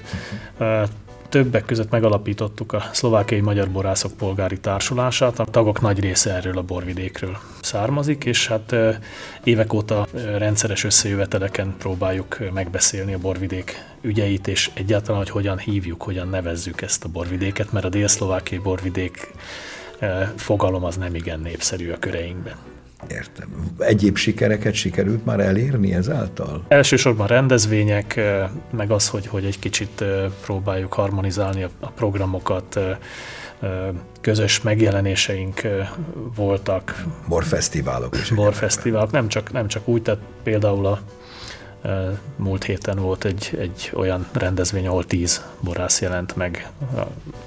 Többek 1.29 1.65
között 1.65 1.91
megalapítottuk 1.91 2.73
a 2.73 2.83
szlovákiai 2.93 3.41
magyar 3.41 3.71
borászok 3.71 4.13
polgári 4.13 4.59
társulását. 4.61 5.39
A 5.39 5.45
tagok 5.45 5.81
nagy 5.81 6.01
része 6.01 6.35
erről 6.35 6.59
a 6.59 6.63
borvidékről 6.63 7.39
származik, 7.61 8.25
és 8.25 8.47
hát 8.47 8.75
évek 9.45 9.73
óta 9.73 10.07
rendszeres 10.37 10.85
összejöveteleken 10.85 11.75
próbáljuk 11.79 12.39
megbeszélni 12.53 13.15
a 13.15 13.19
borvidék 13.19 13.85
ügyeit, 14.01 14.49
és 14.49 14.71
egyáltalán, 14.75 15.21
hogy 15.21 15.31
hogyan 15.31 15.59
hívjuk, 15.59 16.03
hogyan 16.03 16.29
nevezzük 16.29 16.83
ezt 16.83 17.05
a 17.05 17.09
borvidéket, 17.09 17.73
mert 17.73 17.85
a 17.85 17.89
dél-szlovákiai 17.89 18.61
borvidék 18.61 19.33
fogalom 20.37 20.85
az 20.85 20.97
nem 20.97 21.15
igen 21.15 21.41
népszerű 21.41 21.91
a 21.91 21.99
köreinkben. 21.99 22.76
Értem. 23.11 23.49
Egyéb 23.79 24.17
sikereket 24.17 24.75
sikerült 24.75 25.25
már 25.25 25.41
elérni 25.41 25.95
ezáltal? 25.95 26.65
Elsősorban 26.69 27.27
rendezvények, 27.27 28.21
meg 28.71 28.91
az, 28.91 29.09
hogy, 29.09 29.27
hogy 29.27 29.45
egy 29.45 29.59
kicsit 29.59 30.05
próbáljuk 30.45 30.93
harmonizálni 30.93 31.63
a 31.63 31.91
programokat, 31.91 32.81
közös 34.21 34.61
megjelenéseink 34.61 35.61
voltak. 36.37 37.05
Borfesztiválok 37.29 38.17
is. 38.17 38.31
Borfesztiválok, 38.31 39.11
nem 39.11 39.29
csak, 39.29 39.53
nem 39.53 39.69
csak 39.69 39.89
úgy, 39.89 40.03
tehát 40.03 40.21
például 40.43 40.87
a 40.87 41.01
múlt 42.37 42.65
héten 42.65 42.99
volt 42.99 43.25
egy, 43.25 43.57
egy 43.61 43.91
olyan 43.95 44.27
rendezvény, 44.33 44.87
ahol 44.87 45.05
tíz 45.05 45.45
borász 45.61 46.01
jelent 46.01 46.37
meg, 46.37 46.71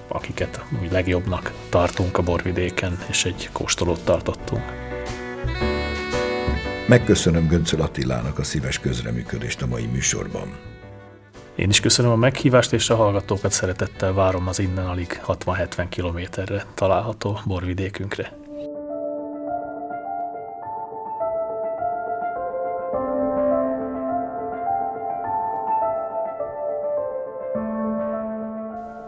akiket 0.08 0.64
úgy 0.82 0.92
legjobbnak 0.92 1.54
tartunk 1.70 2.18
a 2.18 2.22
borvidéken, 2.22 3.00
és 3.10 3.26
egy 3.26 3.50
kóstolót 3.52 4.04
tartottunk. 4.04 4.88
Megköszönöm 6.88 7.47
Göncöl 7.47 7.82
Attilának 7.82 8.39
a 8.39 8.43
szíves 8.43 8.80
közreműködést 8.80 9.62
a 9.62 9.67
mai 9.67 9.86
műsorban. 9.86 10.58
Én 11.56 11.69
is 11.69 11.80
köszönöm 11.80 12.12
a 12.12 12.15
meghívást, 12.15 12.73
és 12.73 12.89
a 12.89 12.95
hallgatókat 12.95 13.52
szeretettel 13.52 14.13
várom 14.13 14.47
az 14.47 14.60
innen 14.60 14.86
alig 14.86 15.21
60-70 15.28 15.86
kilométerre 15.89 16.65
található 16.73 17.39
borvidékünkre. 17.45 18.38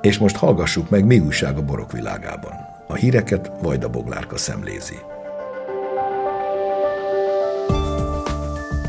És 0.02 0.18
most 0.18 0.36
hallgassuk 0.36 0.90
meg, 0.90 1.06
mi 1.06 1.20
újság 1.20 1.58
a 1.58 1.66
borok 1.66 1.92
világában. 1.92 2.54
A 2.88 2.94
híreket 2.94 3.52
Vajda 3.62 3.90
Boglárka 3.90 4.38
szemlézi. 4.38 4.98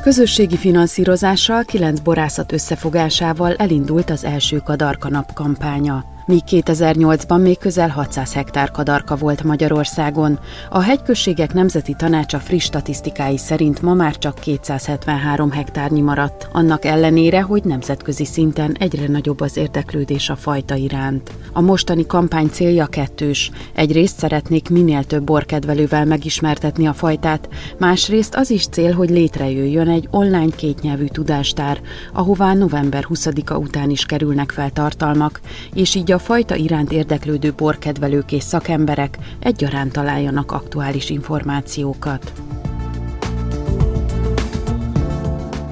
Közösségi 0.02 0.56
finanszírozással, 0.56 1.64
kilenc 1.64 2.00
borászat 2.00 2.52
összefogásával 2.52 3.54
elindult 3.54 4.10
az 4.10 4.24
első 4.24 4.56
Kadarka 4.56 5.08
nap 5.08 5.32
kampánya 5.32 6.11
míg 6.32 6.62
2008-ban 6.64 7.42
még 7.42 7.58
közel 7.58 7.88
600 7.88 8.32
hektár 8.32 8.70
kadarka 8.70 9.16
volt 9.16 9.42
Magyarországon. 9.42 10.38
A 10.70 10.80
hegyközségek 10.80 11.52
nemzeti 11.52 11.94
tanácsa 11.98 12.38
friss 12.38 12.64
statisztikái 12.64 13.38
szerint 13.38 13.82
ma 13.82 13.94
már 13.94 14.18
csak 14.18 14.38
273 14.38 15.50
hektárnyi 15.50 16.00
maradt, 16.00 16.48
annak 16.52 16.84
ellenére, 16.84 17.42
hogy 17.42 17.64
nemzetközi 17.64 18.24
szinten 18.24 18.76
egyre 18.78 19.08
nagyobb 19.08 19.40
az 19.40 19.56
érdeklődés 19.56 20.28
a 20.28 20.36
fajta 20.36 20.74
iránt. 20.74 21.30
A 21.52 21.60
mostani 21.60 22.06
kampány 22.06 22.48
célja 22.48 22.86
kettős. 22.86 23.50
Egyrészt 23.74 24.18
szeretnék 24.18 24.68
minél 24.68 25.04
több 25.04 25.24
borkedvelővel 25.24 26.04
megismertetni 26.04 26.86
a 26.86 26.92
fajtát, 26.92 27.48
másrészt 27.78 28.34
az 28.34 28.50
is 28.50 28.66
cél, 28.66 28.92
hogy 28.92 29.10
létrejöjjön 29.10 29.88
egy 29.88 30.08
online 30.10 30.54
kétnyelvű 30.56 31.06
tudástár, 31.06 31.80
ahová 32.12 32.54
november 32.54 33.06
20-a 33.08 33.54
után 33.54 33.90
is 33.90 34.04
kerülnek 34.04 34.50
fel 34.50 34.70
tartalmak, 34.70 35.40
és 35.74 35.94
így 35.94 36.12
a 36.12 36.20
fajta 36.22 36.54
iránt 36.54 36.92
érdeklődő 36.92 37.52
borkedvelők 37.56 38.32
és 38.32 38.42
szakemberek 38.42 39.18
egyaránt 39.38 39.92
találjanak 39.92 40.52
aktuális 40.52 41.10
információkat. 41.10 42.32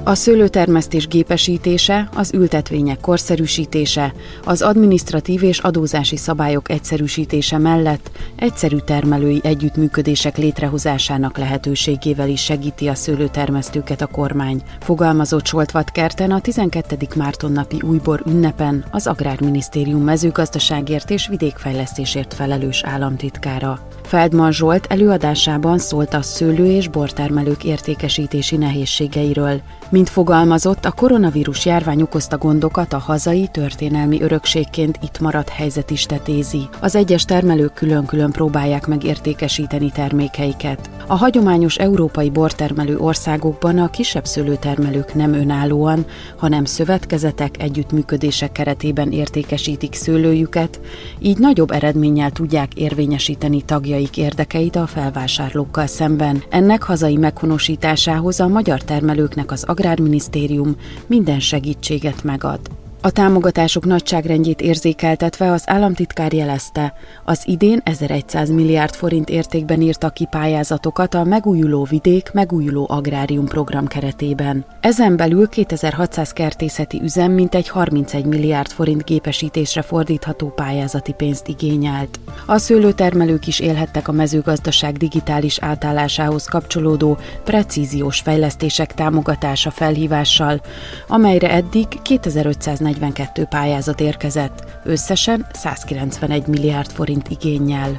A 0.03 0.15
szőlőtermesztés 0.15 1.07
gépesítése, 1.07 2.09
az 2.15 2.33
ültetvények 2.33 2.99
korszerűsítése, 2.99 4.13
az 4.45 4.61
administratív 4.61 5.43
és 5.43 5.59
adózási 5.59 6.17
szabályok 6.17 6.69
egyszerűsítése 6.69 7.57
mellett 7.57 8.11
egyszerű 8.35 8.77
termelői 8.77 9.39
együttműködések 9.43 10.37
létrehozásának 10.37 11.37
lehetőségével 11.37 12.29
is 12.29 12.43
segíti 12.43 12.87
a 12.87 12.95
szőlőtermesztőket 12.95 14.01
a 14.01 14.05
kormány. 14.05 14.61
Fogalmazott 14.79 15.45
Soltvat 15.45 15.91
Kerten 15.91 16.31
a 16.31 16.41
12. 16.41 16.97
Márton 17.15 17.51
napi 17.51 17.81
újbor 17.81 18.23
ünnepen 18.27 18.85
az 18.91 19.07
Agrárminisztérium 19.07 20.03
mezőgazdaságért 20.03 21.09
és 21.09 21.27
vidékfejlesztésért 21.27 22.33
felelős 22.33 22.83
államtitkára. 22.83 23.79
Feldman 24.03 24.51
Zsolt 24.51 24.85
előadásában 24.89 25.77
szólt 25.77 26.13
a 26.13 26.21
szőlő- 26.21 26.71
és 26.71 26.87
bortermelők 26.87 27.63
értékesítési 27.63 28.57
nehézségeiről. 28.57 29.61
Mint 29.91 30.09
fogalmazott, 30.09 30.85
a 30.85 30.91
koronavírus 30.91 31.65
járvány 31.65 32.01
okozta 32.01 32.37
gondokat 32.37 32.93
a 32.93 32.97
hazai 32.97 33.47
történelmi 33.51 34.21
örökségként 34.21 34.99
itt 35.03 35.19
maradt 35.19 35.49
helyzet 35.49 35.91
is 35.91 36.05
tetézi. 36.05 36.69
Az 36.79 36.95
egyes 36.95 37.25
termelők 37.25 37.73
külön-külön 37.73 38.31
próbálják 38.31 38.87
meg 38.87 39.03
értékesíteni 39.03 39.91
termékeiket. 39.91 40.89
A 41.07 41.15
hagyományos 41.15 41.77
európai 41.77 42.29
bortermelő 42.29 42.97
országokban 42.97 43.77
a 43.77 43.89
kisebb 43.89 44.25
szőlőtermelők 44.25 45.13
nem 45.13 45.33
önállóan, 45.33 46.05
hanem 46.37 46.65
szövetkezetek, 46.65 47.61
együttműködések 47.61 48.51
keretében 48.51 49.11
értékesítik 49.11 49.93
szőlőjüket, 49.93 50.79
így 51.19 51.37
nagyobb 51.37 51.71
eredménnyel 51.71 52.31
tudják 52.31 52.73
érvényesíteni 52.73 53.61
tagjaik 53.61 54.17
érdekeit 54.17 54.75
a 54.75 54.87
felvásárlókkal 54.87 55.87
szemben. 55.87 56.43
Ennek 56.49 56.83
hazai 56.83 57.17
meghonosításához 57.17 58.39
a 58.39 58.47
magyar 58.47 58.81
termelőknek 58.81 59.51
az 59.51 59.63
Agrárminisztérium 59.81 60.75
minden 61.07 61.39
segítséget 61.39 62.23
megad. 62.23 62.59
A 63.03 63.11
támogatások 63.11 63.85
nagyságrendjét 63.85 64.61
érzékeltetve 64.61 65.51
az 65.51 65.63
államtitkár 65.65 66.33
jelezte, 66.33 66.93
az 67.23 67.41
idén 67.45 67.81
1100 67.83 68.49
milliárd 68.49 68.93
forint 68.93 69.29
értékben 69.29 69.81
írtak 69.81 70.13
ki 70.13 70.27
pályázatokat 70.29 71.13
a 71.13 71.23
Megújuló 71.23 71.83
Vidék 71.83 72.31
Megújuló 72.33 72.85
Agrárium 72.89 73.45
program 73.45 73.87
keretében. 73.87 74.65
Ezen 74.81 75.15
belül 75.15 75.49
2600 75.49 76.31
kertészeti 76.31 77.01
üzem 77.03 77.31
mintegy 77.31 77.67
31 77.67 78.25
milliárd 78.25 78.71
forint 78.71 79.05
gépesítésre 79.05 79.81
fordítható 79.81 80.47
pályázati 80.47 81.11
pénzt 81.13 81.47
igényelt. 81.47 82.19
A 82.45 82.57
szőlőtermelők 82.57 83.47
is 83.47 83.59
élhettek 83.59 84.07
a 84.07 84.11
mezőgazdaság 84.11 84.97
digitális 84.97 85.59
átállásához 85.59 86.45
kapcsolódó 86.45 87.17
precíziós 87.43 88.19
fejlesztések 88.19 88.93
támogatása 88.93 89.71
felhívással, 89.71 90.61
amelyre 91.07 91.51
eddig 91.51 91.87
2540 92.01 92.90
42 92.99 93.45
pályázat 93.45 93.99
érkezett, 93.99 94.79
összesen 94.83 95.45
191 95.53 96.47
milliárd 96.47 96.91
forint 96.91 97.29
igényel. 97.29 97.97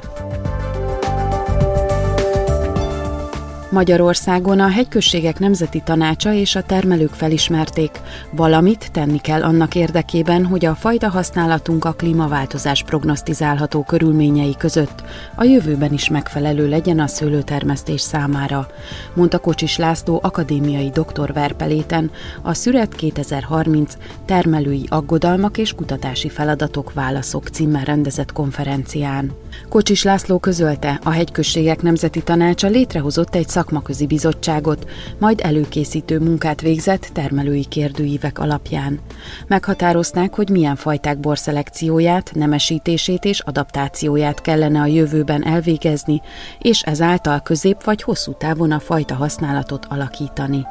Magyarországon 3.73 4.59
a 4.59 4.67
hegyközségek 4.67 5.39
nemzeti 5.39 5.81
tanácsa 5.85 6.33
és 6.33 6.55
a 6.55 6.63
termelők 6.63 7.13
felismerték, 7.13 7.99
valamit 8.31 8.91
tenni 8.91 9.19
kell 9.21 9.43
annak 9.43 9.75
érdekében, 9.75 10.45
hogy 10.45 10.65
a 10.65 10.75
fajta 10.75 11.09
használatunk 11.09 11.85
a 11.85 11.91
klímaváltozás 11.91 12.83
prognosztizálható 12.83 13.83
körülményei 13.83 14.55
között. 14.57 15.03
A 15.35 15.43
jövőben 15.43 15.93
is 15.93 16.09
megfelelő 16.09 16.69
legyen 16.69 16.99
a 16.99 17.07
szőlőtermesztés 17.07 18.01
számára, 18.01 18.67
mondta 19.13 19.39
Kocsis 19.39 19.77
László 19.77 20.19
akadémiai 20.23 20.89
doktor 20.89 21.33
Verpeléten. 21.33 22.11
A 22.41 22.53
Szüret 22.53 22.95
2030 22.95 23.97
termelői 24.25 24.85
aggodalmak 24.89 25.57
és 25.57 25.73
kutatási 25.73 26.29
feladatok 26.29 26.93
válaszok 26.93 27.47
címmel 27.47 27.83
rendezett 27.83 28.31
konferencián. 28.31 29.31
Kocsis 29.69 30.03
László 30.03 30.37
közölte, 30.37 30.99
a 31.03 31.09
hegyközségek 31.09 31.81
nemzeti 31.81 32.21
tanácsa 32.21 32.67
létrehozott 32.67 33.35
egy 33.35 33.49
szakmaközi 33.63 34.05
bizottságot, 34.05 34.89
majd 35.19 35.39
előkészítő 35.43 36.19
munkát 36.19 36.61
végzett 36.61 37.09
termelői 37.13 37.65
kérdőívek 37.65 38.39
alapján. 38.39 38.99
Meghatározták, 39.47 40.35
hogy 40.35 40.49
milyen 40.49 40.75
fajták 40.75 41.19
borszelekcióját, 41.19 42.31
nemesítését 42.33 43.25
és 43.25 43.39
adaptációját 43.39 44.41
kellene 44.41 44.81
a 44.81 44.85
jövőben 44.85 45.45
elvégezni, 45.45 46.21
és 46.59 46.81
ezáltal 46.81 47.41
közép 47.41 47.83
vagy 47.83 48.01
hosszú 48.01 48.33
távon 48.37 48.71
a 48.71 48.79
fajta 48.79 49.15
használatot 49.15 49.85
alakítani. 49.89 50.65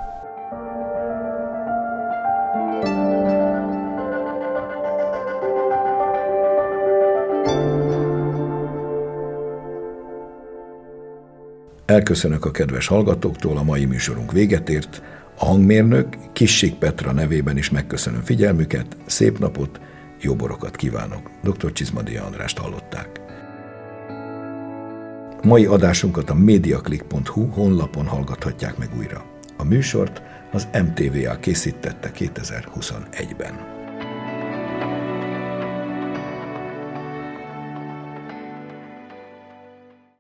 Elköszönök 11.93 12.45
a 12.45 12.51
kedves 12.51 12.87
hallgatóktól, 12.87 13.57
a 13.57 13.63
mai 13.63 13.85
műsorunk 13.85 14.33
véget 14.33 14.69
ért. 14.69 15.03
A 15.39 15.45
hangmérnök 15.45 16.17
Kissik 16.33 16.75
Petra 16.75 17.13
nevében 17.13 17.57
is 17.57 17.71
megköszönöm 17.71 18.23
figyelmüket, 18.23 18.97
szép 19.07 19.39
napot, 19.39 19.81
jó 20.21 20.35
borokat 20.35 20.77
kívánok. 20.77 21.31
Dr. 21.43 21.73
Csizmadia 21.73 22.25
Andrást 22.25 22.59
hallották. 22.59 23.21
Mai 25.43 25.65
adásunkat 25.65 26.31
a 26.31 26.35
mediaclick.hu 26.35 27.47
honlapon 27.47 28.07
hallgathatják 28.07 28.79
meg 28.79 28.89
újra. 28.99 29.25
A 29.57 29.65
műsort 29.65 30.23
az 30.53 30.69
MTVA 30.73 31.37
készítette 31.37 32.11
2021-ben. 32.19 33.72